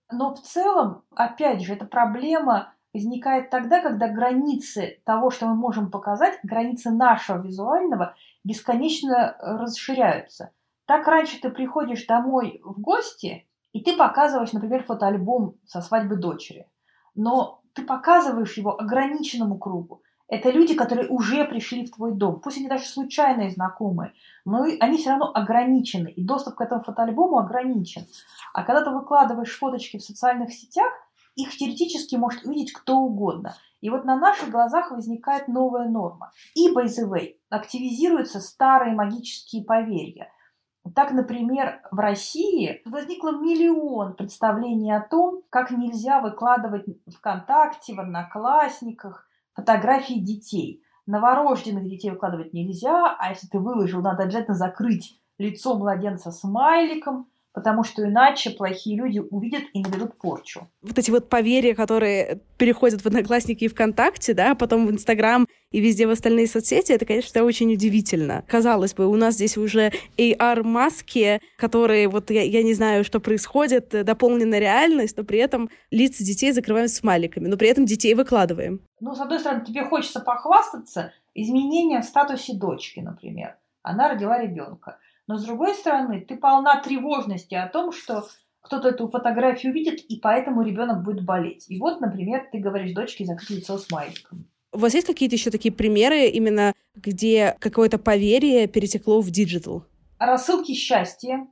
Но 0.10 0.34
в 0.34 0.42
целом, 0.42 1.04
опять 1.14 1.62
же, 1.62 1.74
это 1.74 1.86
проблема 1.86 2.74
возникает 2.94 3.50
тогда, 3.50 3.82
когда 3.82 4.08
границы 4.08 5.02
того, 5.04 5.32
что 5.32 5.48
мы 5.48 5.56
можем 5.56 5.92
показать, 5.92 6.40
границы 6.44 6.92
нашего 6.92 7.42
визуального 7.42 8.16
бесконечно 8.46 9.36
расширяются. 9.42 10.52
Так 10.90 11.08
раньше 11.08 11.40
ты 11.40 11.52
приходишь 11.52 12.08
домой 12.08 12.62
в 12.64 12.82
гости, 12.82 13.48
и 13.74 13.84
ты 13.84 13.96
показываешь, 13.96 14.54
например, 14.54 14.84
фотоальбом 14.86 15.54
со 15.68 15.82
свадьбы 15.82 16.16
дочери. 16.16 16.68
Но 17.14 17.62
ты 17.76 17.86
показываешь 17.86 18.58
его 18.58 18.76
ограниченному 18.76 19.60
кругу. 19.60 20.02
Это 20.28 20.50
люди, 20.50 20.74
которые 20.74 21.08
уже 21.08 21.46
пришли 21.46 21.86
в 21.86 21.92
твой 21.92 22.14
дом. 22.14 22.40
Пусть 22.40 22.58
они 22.58 22.68
даже 22.68 22.86
случайные 22.86 23.52
знакомые, 23.52 24.14
но 24.46 24.64
они 24.80 24.98
все 24.98 25.12
равно 25.12 25.32
ограничены. 25.32 26.08
И 26.08 26.26
доступ 26.26 26.56
к 26.56 26.62
этому 26.62 26.82
фотоальбому 26.82 27.38
ограничен. 27.38 28.08
А 28.56 28.64
когда 28.64 28.84
ты 28.84 28.90
выкладываешь 28.90 29.60
фоточки 29.60 29.98
в 29.98 30.04
социальных 30.04 30.52
сетях, 30.52 30.92
их 31.36 31.56
теоретически 31.56 32.16
может 32.16 32.44
увидеть 32.46 32.74
кто 32.74 32.98
угодно. 32.98 33.56
И 33.82 33.92
вот 33.92 34.06
на 34.06 34.18
наших 34.18 34.50
глазах 34.50 34.90
возникает 34.90 35.50
новая 35.50 35.88
норма. 35.88 36.32
И, 36.56 36.74
by 36.74 36.86
the 36.86 37.08
way, 37.08 37.36
активизируются 37.52 38.40
старые 38.40 38.96
магические 38.96 39.64
поверья. 39.64 40.32
Так, 40.96 41.12
например, 41.12 41.82
в 41.92 42.00
России 42.00 42.82
возникло 42.86 43.32
миллион 43.32 44.16
представлений 44.16 44.92
о 44.96 45.02
том, 45.02 45.42
как 45.50 45.72
нельзя 45.72 46.22
выкладывать 46.22 46.86
ВКонтакте, 47.16 47.94
в 47.94 48.00
Одноклассниках 48.00 49.28
фотографии 49.54 50.20
детей. 50.20 50.84
Новорожденных 51.06 51.86
детей 51.86 52.12
выкладывать 52.12 52.54
нельзя, 52.54 53.16
а 53.18 53.30
если 53.30 53.48
ты 53.48 53.60
выложил, 53.60 54.02
надо 54.02 54.24
обязательно 54.24 54.56
закрыть 54.56 55.20
лицо 55.38 55.78
младенца 55.78 56.32
смайликом– 56.32 57.28
потому 57.54 57.84
что 57.84 58.04
иначе 58.04 58.52
плохие 58.52 58.98
люди 58.98 59.20
увидят 59.20 59.64
и 59.74 59.82
наведут 59.82 60.18
порчу. 60.18 60.68
Вот 60.82 60.98
эти 60.98 61.12
вот 61.12 61.30
поверья, 61.30 61.76
которые 61.76 62.42
переходят 62.58 63.02
в 63.02 63.06
Одноклассники 63.06 63.66
и 63.66 63.68
ВКонтакте, 63.68 64.34
да, 64.34 64.52
а 64.52 64.56
потом 64.56 64.88
в 64.88 64.92
Инстаграм 64.92 65.48
и 65.72 65.80
везде 65.80 66.08
в 66.08 66.12
остальные 66.12 66.48
соцсети, 66.48 66.92
это, 66.92 67.06
конечно, 67.06 67.44
очень 67.44 67.74
удивительно. 67.74 68.44
Казалось 68.48 68.94
бы, 68.94 69.08
у 69.08 69.16
нас 69.16 69.36
здесь 69.36 69.58
уже 69.58 69.92
AR-маски, 70.18 71.42
которые, 71.58 72.08
вот 72.08 72.32
я, 72.32 72.44
я 72.44 72.64
не 72.64 72.74
знаю, 72.74 73.04
что 73.04 73.20
происходит, 73.20 73.90
дополнена 73.90 74.60
реальность, 74.60 75.18
но 75.18 75.24
при 75.24 75.40
этом 75.40 75.70
лица 75.92 76.24
детей 76.24 76.52
закрываем 76.52 76.88
смайликами, 76.88 77.48
но 77.48 77.58
при 77.58 77.70
этом 77.70 77.86
детей 77.86 78.14
выкладываем. 78.16 78.82
Ну, 79.00 79.14
с 79.14 79.20
одной 79.20 79.40
стороны, 79.40 79.64
тебе 79.66 79.86
хочется 79.86 80.20
похвастаться 80.20 81.14
изменением 81.36 82.02
в 82.02 82.06
статусе 82.06 82.54
дочки, 82.54 83.00
например. 83.00 83.58
Она 83.84 84.10
родила 84.10 84.42
ребенка. 84.42 84.98
Но 85.28 85.38
с 85.38 85.46
другой 85.46 85.76
стороны, 85.76 86.22
ты 86.22 86.36
полна 86.36 86.82
тревожности 86.82 87.54
о 87.54 87.68
том, 87.68 87.92
что 87.92 88.26
кто-то 88.62 88.90
эту 88.90 89.08
фотографию 89.08 89.72
увидит, 89.72 90.00
и 90.10 90.20
поэтому 90.20 90.64
ребенок 90.64 91.04
будет 91.04 91.24
болеть. 91.24 91.66
И 91.70 91.80
вот, 91.80 92.02
например, 92.02 92.48
ты 92.52 92.60
говоришь 92.60 92.94
дочке 92.94 93.26
закрыть 93.26 93.50
лицо 93.52 93.78
смайликом. 93.78 94.48
У 94.72 94.78
вас 94.78 94.94
есть 94.94 95.08
какие-то 95.08 95.36
еще 95.36 95.50
такие 95.50 95.74
примеры, 95.74 96.28
именно 96.28 96.74
где 96.96 97.56
какое-то 97.60 97.98
поверье 97.98 98.68
перетекло 98.68 99.22
в 99.22 99.32
digital? 99.32 99.84
Рассылки 100.20 100.74
счастья. 100.74 101.48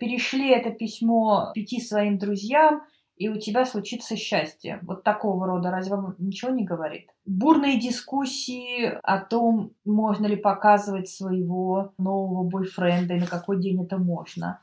Перешли 0.00 0.50
это 0.50 0.70
письмо 0.70 1.52
пяти 1.54 1.80
своим 1.80 2.18
друзьям, 2.18 2.82
и 3.16 3.28
у 3.28 3.38
тебя 3.38 3.64
случится 3.64 4.16
счастье. 4.16 4.80
Вот 4.82 5.02
такого 5.02 5.46
рода. 5.46 5.70
Разве 5.70 5.94
вам 5.94 6.16
ничего 6.18 6.50
не 6.50 6.64
говорит? 6.64 7.08
Бурные 7.24 7.80
дискуссии 7.80 8.84
о 9.02 9.20
том, 9.20 9.72
можно 9.84 10.26
ли 10.26 10.36
показывать 10.36 11.08
своего 11.08 11.94
нового 11.96 12.42
бойфренда 12.42 13.14
и 13.14 13.20
на 13.20 13.26
какой 13.26 13.60
день 13.60 13.82
это 13.82 13.96
можно. 13.96 14.60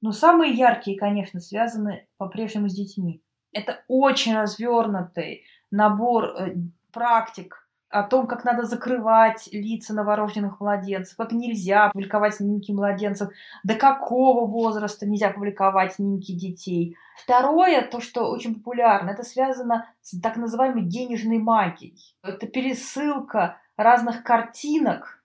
Но 0.00 0.12
самые 0.12 0.54
яркие, 0.54 0.96
конечно, 0.96 1.40
связаны 1.40 2.06
по-прежнему 2.16 2.68
с 2.68 2.74
детьми. 2.74 3.22
Это 3.52 3.84
очень 3.88 4.34
развернутый 4.34 5.42
набор 5.70 6.24
э, 6.24 6.54
практик, 6.92 7.66
о 7.90 8.04
том, 8.04 8.28
как 8.28 8.44
надо 8.44 8.62
закрывать 8.62 9.48
лица 9.52 9.92
новорожденных 9.92 10.60
младенцев, 10.60 11.16
как 11.16 11.32
нельзя 11.32 11.90
публиковать 11.90 12.36
снимки 12.36 12.70
младенцев, 12.70 13.30
до 13.64 13.74
какого 13.74 14.46
возраста 14.46 15.06
нельзя 15.06 15.30
публиковать 15.30 15.94
снимки 15.94 16.32
детей. 16.32 16.96
Второе, 17.16 17.82
то, 17.82 18.00
что 18.00 18.30
очень 18.30 18.54
популярно, 18.54 19.10
это 19.10 19.24
связано 19.24 19.92
с 20.02 20.18
так 20.20 20.36
называемой 20.36 20.84
денежной 20.84 21.38
магией. 21.38 22.16
Это 22.22 22.46
пересылка 22.46 23.56
разных 23.76 24.22
картинок, 24.22 25.24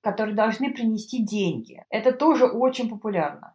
которые 0.00 0.34
должны 0.34 0.72
принести 0.72 1.22
деньги. 1.22 1.84
Это 1.90 2.10
тоже 2.10 2.46
очень 2.46 2.90
популярно. 2.90 3.54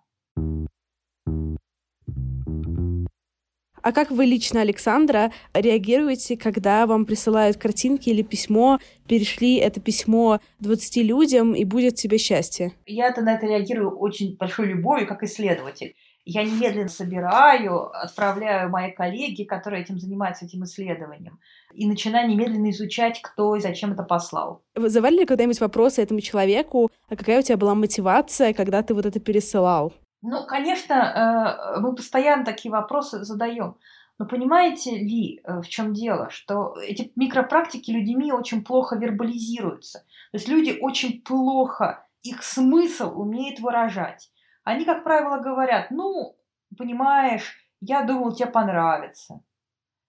А 3.81 3.91
как 3.91 4.11
вы 4.11 4.25
лично, 4.25 4.61
Александра, 4.61 5.31
реагируете, 5.53 6.37
когда 6.37 6.85
вам 6.85 7.05
присылают 7.05 7.57
картинки 7.57 8.09
или 8.09 8.21
письмо, 8.21 8.79
перешли 9.07 9.55
это 9.55 9.79
письмо 9.79 10.39
20 10.59 10.97
людям, 10.97 11.53
и 11.53 11.63
будет 11.63 11.95
тебе 11.95 12.17
счастье? 12.17 12.73
Я-то 12.85 13.21
на 13.21 13.35
это 13.35 13.45
реагирую 13.45 13.97
очень 13.97 14.35
большой 14.37 14.67
любовью, 14.67 15.07
как 15.07 15.23
исследователь. 15.23 15.95
Я 16.25 16.43
немедленно 16.43 16.89
собираю, 16.89 17.89
отправляю 17.91 18.69
мои 18.69 18.91
коллеги, 18.91 19.45
которые 19.45 19.81
этим 19.81 19.97
занимаются, 19.97 20.45
этим 20.45 20.63
исследованием, 20.63 21.39
и 21.73 21.87
начинаю 21.87 22.29
немедленно 22.29 22.69
изучать, 22.69 23.19
кто 23.21 23.55
и 23.55 23.61
зачем 23.61 23.93
это 23.93 24.03
послал. 24.03 24.61
Вызывали 24.75 25.19
ли 25.19 25.25
когда-нибудь 25.25 25.59
вопросы 25.59 26.03
этому 26.03 26.21
человеку, 26.21 26.91
а 27.07 27.15
какая 27.15 27.39
у 27.39 27.41
тебя 27.41 27.57
была 27.57 27.73
мотивация, 27.73 28.53
когда 28.53 28.83
ты 28.83 28.93
вот 28.93 29.07
это 29.07 29.19
пересылал? 29.19 29.93
Ну, 30.21 30.45
конечно, 30.45 30.93
э, 30.93 31.79
мы 31.79 31.95
постоянно 31.95 32.43
такие 32.43 32.71
вопросы 32.71 33.23
задаем. 33.23 33.77
Но 34.17 34.25
понимаете 34.25 34.97
ли, 34.97 35.41
э, 35.43 35.62
в 35.62 35.69
чем 35.69 35.93
дело, 35.93 36.29
что 36.29 36.75
эти 36.82 37.12
микропрактики 37.15 37.89
людьми 37.91 38.34
очень 38.34 38.63
плохо 38.63 38.97
вербализируются. 38.97 39.99
То 40.32 40.38
есть 40.38 40.49
люди 40.49 40.77
очень 40.82 41.21
плохо 41.21 42.05
их 42.21 42.43
смысл 42.43 43.19
умеют 43.19 43.60
выражать. 43.60 44.29
Они, 44.63 44.84
как 44.84 45.05
правило, 45.05 45.39
говорят, 45.39 45.89
ну, 45.89 46.36
понимаешь, 46.77 47.58
я 47.79 48.03
думал, 48.03 48.34
тебе 48.34 48.49
понравится. 48.49 49.41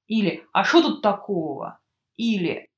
Или, 0.08 0.44
а 0.52 0.64
что 0.64 0.82
тут 0.82 1.02
такого? 1.02 1.78
Или, 2.16 2.68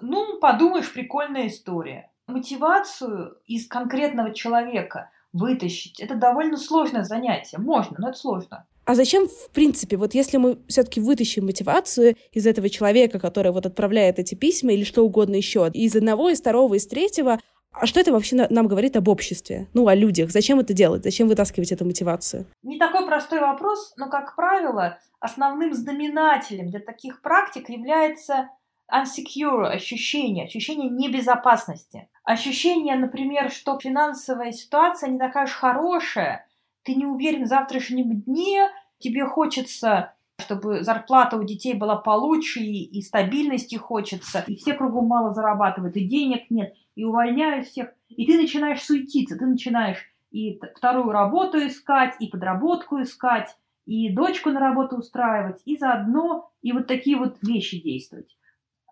ну, 0.00 0.40
подумаешь, 0.40 0.92
прикольная 0.92 1.46
история. 1.46 2.10
Мотивацию 2.26 3.40
из 3.46 3.68
конкретного 3.68 4.34
человека 4.34 5.10
вытащить. 5.32 6.00
Это 6.00 6.14
довольно 6.14 6.56
сложное 6.56 7.04
занятие. 7.04 7.58
Можно, 7.58 7.96
но 7.98 8.08
это 8.08 8.18
сложно. 8.18 8.66
А 8.84 8.94
зачем, 8.94 9.28
в 9.28 9.50
принципе, 9.50 9.96
вот 9.96 10.14
если 10.14 10.36
мы 10.36 10.58
все-таки 10.66 11.00
вытащим 11.00 11.46
мотивацию 11.46 12.16
из 12.32 12.46
этого 12.46 12.68
человека, 12.68 13.20
который 13.20 13.52
вот 13.52 13.66
отправляет 13.66 14.18
эти 14.18 14.34
письма 14.34 14.72
или 14.72 14.84
что 14.84 15.04
угодно 15.04 15.36
еще, 15.36 15.70
из 15.72 15.94
одного, 15.94 16.30
из 16.30 16.40
второго, 16.40 16.74
из 16.74 16.86
третьего, 16.86 17.38
а 17.72 17.86
что 17.86 18.00
это 18.00 18.12
вообще 18.12 18.48
нам 18.50 18.66
говорит 18.66 18.96
об 18.96 19.06
обществе? 19.08 19.68
Ну, 19.74 19.86
о 19.86 19.94
людях. 19.94 20.30
Зачем 20.32 20.58
это 20.58 20.72
делать? 20.72 21.04
Зачем 21.04 21.28
вытаскивать 21.28 21.70
эту 21.70 21.84
мотивацию? 21.84 22.46
Не 22.62 22.78
такой 22.78 23.06
простой 23.06 23.40
вопрос, 23.40 23.92
но, 23.96 24.10
как 24.10 24.34
правило, 24.34 24.98
основным 25.20 25.72
знаменателем 25.72 26.68
для 26.68 26.80
таких 26.80 27.22
практик 27.22 27.68
является 27.68 28.48
unsecure 28.92 29.68
ощущение, 29.68 30.46
ощущение 30.46 30.90
небезопасности. 30.90 32.08
Ощущение, 32.30 32.94
например, 32.94 33.50
что 33.50 33.76
финансовая 33.80 34.52
ситуация 34.52 35.10
не 35.10 35.18
такая 35.18 35.46
уж 35.46 35.50
хорошая, 35.50 36.46
ты 36.84 36.94
не 36.94 37.04
уверен 37.04 37.42
в 37.42 37.48
завтрашнем 37.48 38.20
дне, 38.20 38.68
тебе 39.00 39.26
хочется 39.26 40.14
чтобы 40.38 40.84
зарплата 40.84 41.36
у 41.36 41.42
детей 41.42 41.74
была 41.74 41.96
получше, 41.96 42.60
и, 42.60 42.84
и 42.84 43.02
стабильности 43.02 43.74
хочется, 43.74 44.44
и 44.46 44.54
все 44.54 44.74
кругом 44.74 45.06
мало 45.06 45.34
зарабатывают, 45.34 45.96
и 45.96 46.06
денег 46.06 46.48
нет, 46.50 46.72
и 46.94 47.04
увольняют 47.04 47.66
всех, 47.66 47.88
и 48.08 48.24
ты 48.24 48.40
начинаешь 48.40 48.82
суетиться, 48.82 49.36
ты 49.36 49.44
начинаешь 49.44 49.98
и 50.30 50.58
вторую 50.76 51.10
работу 51.10 51.58
искать, 51.58 52.14
и 52.20 52.28
подработку 52.28 53.02
искать, 53.02 53.54
и 53.86 54.08
дочку 54.08 54.50
на 54.50 54.60
работу 54.60 54.96
устраивать, 54.96 55.60
и 55.64 55.76
заодно 55.76 56.50
и 56.62 56.72
вот 56.72 56.86
такие 56.86 57.18
вот 57.18 57.36
вещи 57.42 57.82
действовать. 57.82 58.34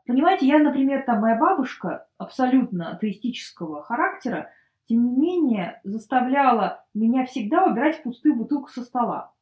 Понимаете, 0.09 0.47
я, 0.47 0.59
например, 0.59 1.03
там 1.03 1.21
моя 1.21 1.37
бабушка 1.37 2.09
абсолютно 2.17 2.93
атеистического 2.93 3.83
характера, 3.83 4.51
тем 4.87 5.05
не 5.05 5.15
менее, 5.15 5.83
заставляла 5.85 6.83
меня 6.95 7.27
всегда 7.27 7.67
убирать 7.67 8.03
пустую 8.03 8.35
бутылку 8.35 8.71
со 8.71 8.85
стола. 8.85 9.35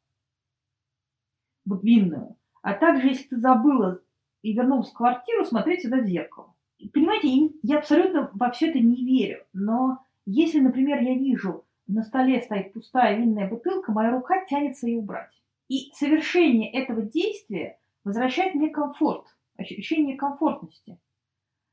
Винную. 1.64 2.34
А 2.62 2.74
также, 2.74 3.06
если 3.06 3.28
ты 3.28 3.36
забыла 3.36 4.00
и 4.42 4.54
вернулась 4.54 4.90
в 4.90 4.94
квартиру, 4.94 5.44
смотреть 5.44 5.80
всегда 5.80 5.98
в 5.98 6.04
зеркало. 6.04 6.52
Понимаете, 6.92 7.54
я 7.62 7.78
абсолютно 7.78 8.28
во 8.34 8.50
все 8.50 8.70
это 8.70 8.80
не 8.80 9.04
верю. 9.04 9.44
Но 9.52 10.00
если, 10.24 10.58
например, 10.58 11.00
я 11.00 11.14
вижу, 11.14 11.64
на 11.86 12.02
столе 12.02 12.40
стоит 12.40 12.72
пустая 12.72 13.16
винная 13.16 13.48
бутылка, 13.48 13.92
моя 13.92 14.10
рука 14.10 14.44
тянется 14.46 14.88
ее 14.88 14.98
убрать. 14.98 15.40
И 15.68 15.92
совершение 15.94 16.72
этого 16.72 17.02
действия 17.02 17.78
возвращает 18.02 18.56
мне 18.56 18.68
комфорт 18.70 19.35
ощущение 19.58 20.16
комфортности. 20.16 20.98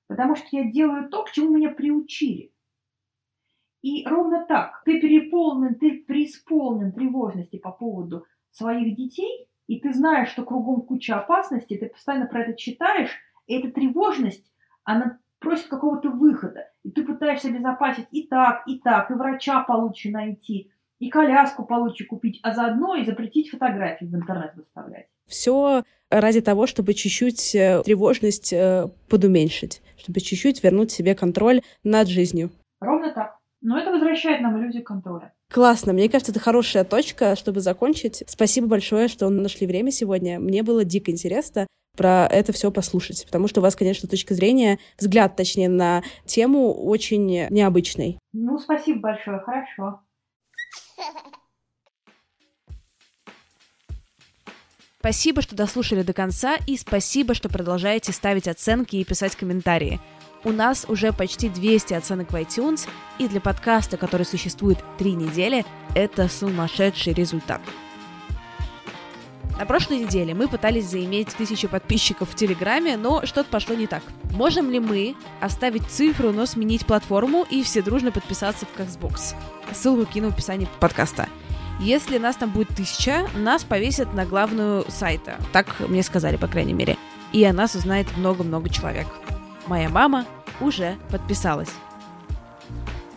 Потому 0.08 0.36
что 0.36 0.48
я 0.52 0.70
делаю 0.70 1.10
то, 1.10 1.24
к 1.24 1.32
чему 1.32 1.56
меня 1.56 1.70
приучили. 1.70 2.54
И 3.82 4.06
ровно 4.08 4.46
так, 4.46 4.82
ты 4.86 5.00
переполнен, 5.00 5.76
ты 5.76 6.04
преисполнен 6.04 6.94
тревожности 6.94 7.58
по 7.58 7.72
поводу 7.72 8.26
своих 8.52 8.96
детей, 8.96 9.50
и 9.68 9.80
ты 9.80 9.94
знаешь, 9.94 10.30
что 10.30 10.46
кругом 10.46 10.82
куча 10.82 11.18
опасностей, 11.18 11.78
ты 11.78 11.88
постоянно 11.88 12.28
про 12.28 12.44
это 12.44 12.56
читаешь, 12.56 13.12
и 13.46 13.60
эта 13.60 13.72
тревожность, 13.72 14.52
она 14.84 15.20
просит 15.40 15.68
какого-то 15.68 16.10
выхода. 16.10 16.72
И 16.84 16.92
ты 16.92 17.04
пытаешься 17.04 17.50
обезопасить 17.50 18.08
и 18.12 18.26
так, 18.28 18.64
и 18.68 18.80
так, 18.80 19.12
и 19.12 19.14
врача 19.16 19.64
получше 19.64 20.10
найти, 20.12 20.72
и 21.00 21.10
коляску 21.10 21.66
получше 21.66 22.06
купить, 22.06 22.40
а 22.44 22.54
заодно 22.54 22.96
и 22.96 23.06
запретить 23.06 23.50
фотографии 23.50 24.06
в 24.06 24.16
интернет 24.16 24.56
выставлять. 24.56 25.10
Все 25.28 25.84
ради 26.10 26.42
того, 26.42 26.68
чтобы 26.68 26.94
чуть-чуть 26.94 27.56
э, 27.56 27.82
тревожность 27.84 28.54
э, 28.54 28.88
подуменьшить. 29.10 29.82
чтобы 29.98 30.20
чуть-чуть 30.20 30.64
вернуть 30.64 30.92
себе 30.92 31.16
контроль 31.16 31.62
над 31.84 32.08
жизнью. 32.08 32.52
Ровно 32.82 33.12
так. 33.14 33.38
Но 33.62 33.80
это 33.80 33.92
возвращает 33.92 34.42
нам 34.42 34.60
иллюзию 34.60 34.84
контроля. 34.84 35.34
Классно. 35.52 35.94
Мне 35.94 36.10
кажется, 36.10 36.32
это 36.32 36.42
хорошая 36.42 36.84
точка, 36.84 37.36
чтобы 37.36 37.62
закончить. 37.62 38.24
Спасибо 38.28 38.68
большое, 38.68 39.08
что 39.08 39.30
нашли 39.30 39.66
время 39.66 39.92
сегодня. 39.92 40.40
Мне 40.40 40.64
было 40.64 40.84
дико 40.84 41.12
интересно 41.12 41.68
про 41.96 42.26
это 42.26 42.52
все 42.54 42.72
послушать, 42.72 43.24
потому 43.26 43.48
что 43.48 43.62
у 43.62 43.64
вас, 43.64 43.76
конечно, 43.76 44.10
точка 44.10 44.34
зрения, 44.34 44.80
взгляд, 44.98 45.36
точнее, 45.36 45.70
на 45.70 46.02
тему 46.26 46.74
очень 46.74 47.48
необычный. 47.50 48.18
Ну, 48.34 48.58
спасибо 48.58 49.00
большое, 49.00 49.40
хорошо. 49.40 50.02
Спасибо, 55.04 55.42
что 55.42 55.54
дослушали 55.54 56.02
до 56.02 56.14
конца, 56.14 56.56
и 56.66 56.78
спасибо, 56.78 57.34
что 57.34 57.50
продолжаете 57.50 58.14
ставить 58.14 58.48
оценки 58.48 58.96
и 58.96 59.04
писать 59.04 59.36
комментарии. 59.36 60.00
У 60.46 60.54
нас 60.54 60.86
уже 60.88 61.12
почти 61.12 61.50
200 61.50 61.96
оценок 61.96 62.32
в 62.32 62.36
iTunes, 62.36 62.88
и 63.20 63.28
для 63.28 63.42
подкаста, 63.42 63.98
который 63.98 64.26
существует 64.26 64.78
три 64.98 65.12
недели, 65.12 65.66
это 65.94 66.30
сумасшедший 66.30 67.12
результат. 67.12 67.60
На 69.60 69.66
прошлой 69.66 70.00
неделе 70.00 70.34
мы 70.34 70.48
пытались 70.48 70.86
заиметь 70.86 71.36
тысячу 71.36 71.68
подписчиков 71.68 72.30
в 72.30 72.36
Телеграме, 72.36 72.96
но 72.96 73.26
что-то 73.26 73.50
пошло 73.50 73.76
не 73.76 73.88
так. 73.88 74.04
Можем 74.32 74.72
ли 74.72 74.80
мы 74.80 75.18
оставить 75.42 75.84
цифру, 75.88 76.32
но 76.32 76.46
сменить 76.46 76.86
платформу 76.86 77.46
и 77.52 77.62
все 77.64 77.82
дружно 77.82 78.14
подписаться 78.14 78.66
в 78.66 78.80
Castbox? 78.80 79.36
Ссылку 79.74 80.06
кину 80.06 80.30
в 80.30 80.34
описании 80.34 80.70
подкаста. 80.80 81.28
Если 81.80 82.18
нас 82.18 82.36
там 82.36 82.52
будет 82.52 82.70
тысяча, 82.70 83.28
нас 83.36 83.64
повесят 83.64 84.14
на 84.14 84.26
главную 84.26 84.86
сайта. 84.90 85.38
Так 85.52 85.80
мне 85.80 86.04
сказали, 86.04 86.38
по 86.38 86.48
крайней 86.48 86.74
мере. 86.74 86.98
И 87.32 87.44
о 87.44 87.54
нас 87.54 87.76
узнает 87.76 88.16
много-много 88.16 88.70
человек. 88.70 89.08
Моя 89.68 89.90
мама 89.90 90.26
уже 90.62 90.98
подписалась. 91.10 91.72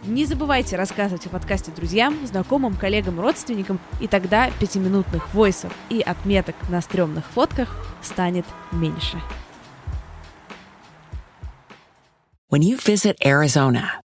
Не 0.05 0.25
забывайте 0.25 0.77
рассказывать 0.77 1.27
о 1.27 1.31
подкасте 1.31 1.73
друзьям, 1.73 2.27
знакомым, 2.27 2.77
коллегам, 2.77 3.21
родственникам, 3.21 3.81
и 4.01 4.07
тогда 4.07 4.51
пятиминутных 4.61 5.35
войсов 5.35 5.73
и 5.91 6.01
отметок 6.01 6.55
на 6.69 6.81
стрёмных 6.81 7.25
фотках 7.27 7.69
станет 8.03 8.47
меньше. 8.71 9.21
When 12.49 12.63
you 12.63 12.77
visit 12.77 13.17
Arizona, 13.25 14.01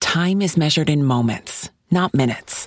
time 0.00 0.40
is 0.40 0.56
measured 0.56 0.88
in 0.88 1.04
moments, 1.04 1.70
not 1.90 2.14
minutes. 2.14 2.66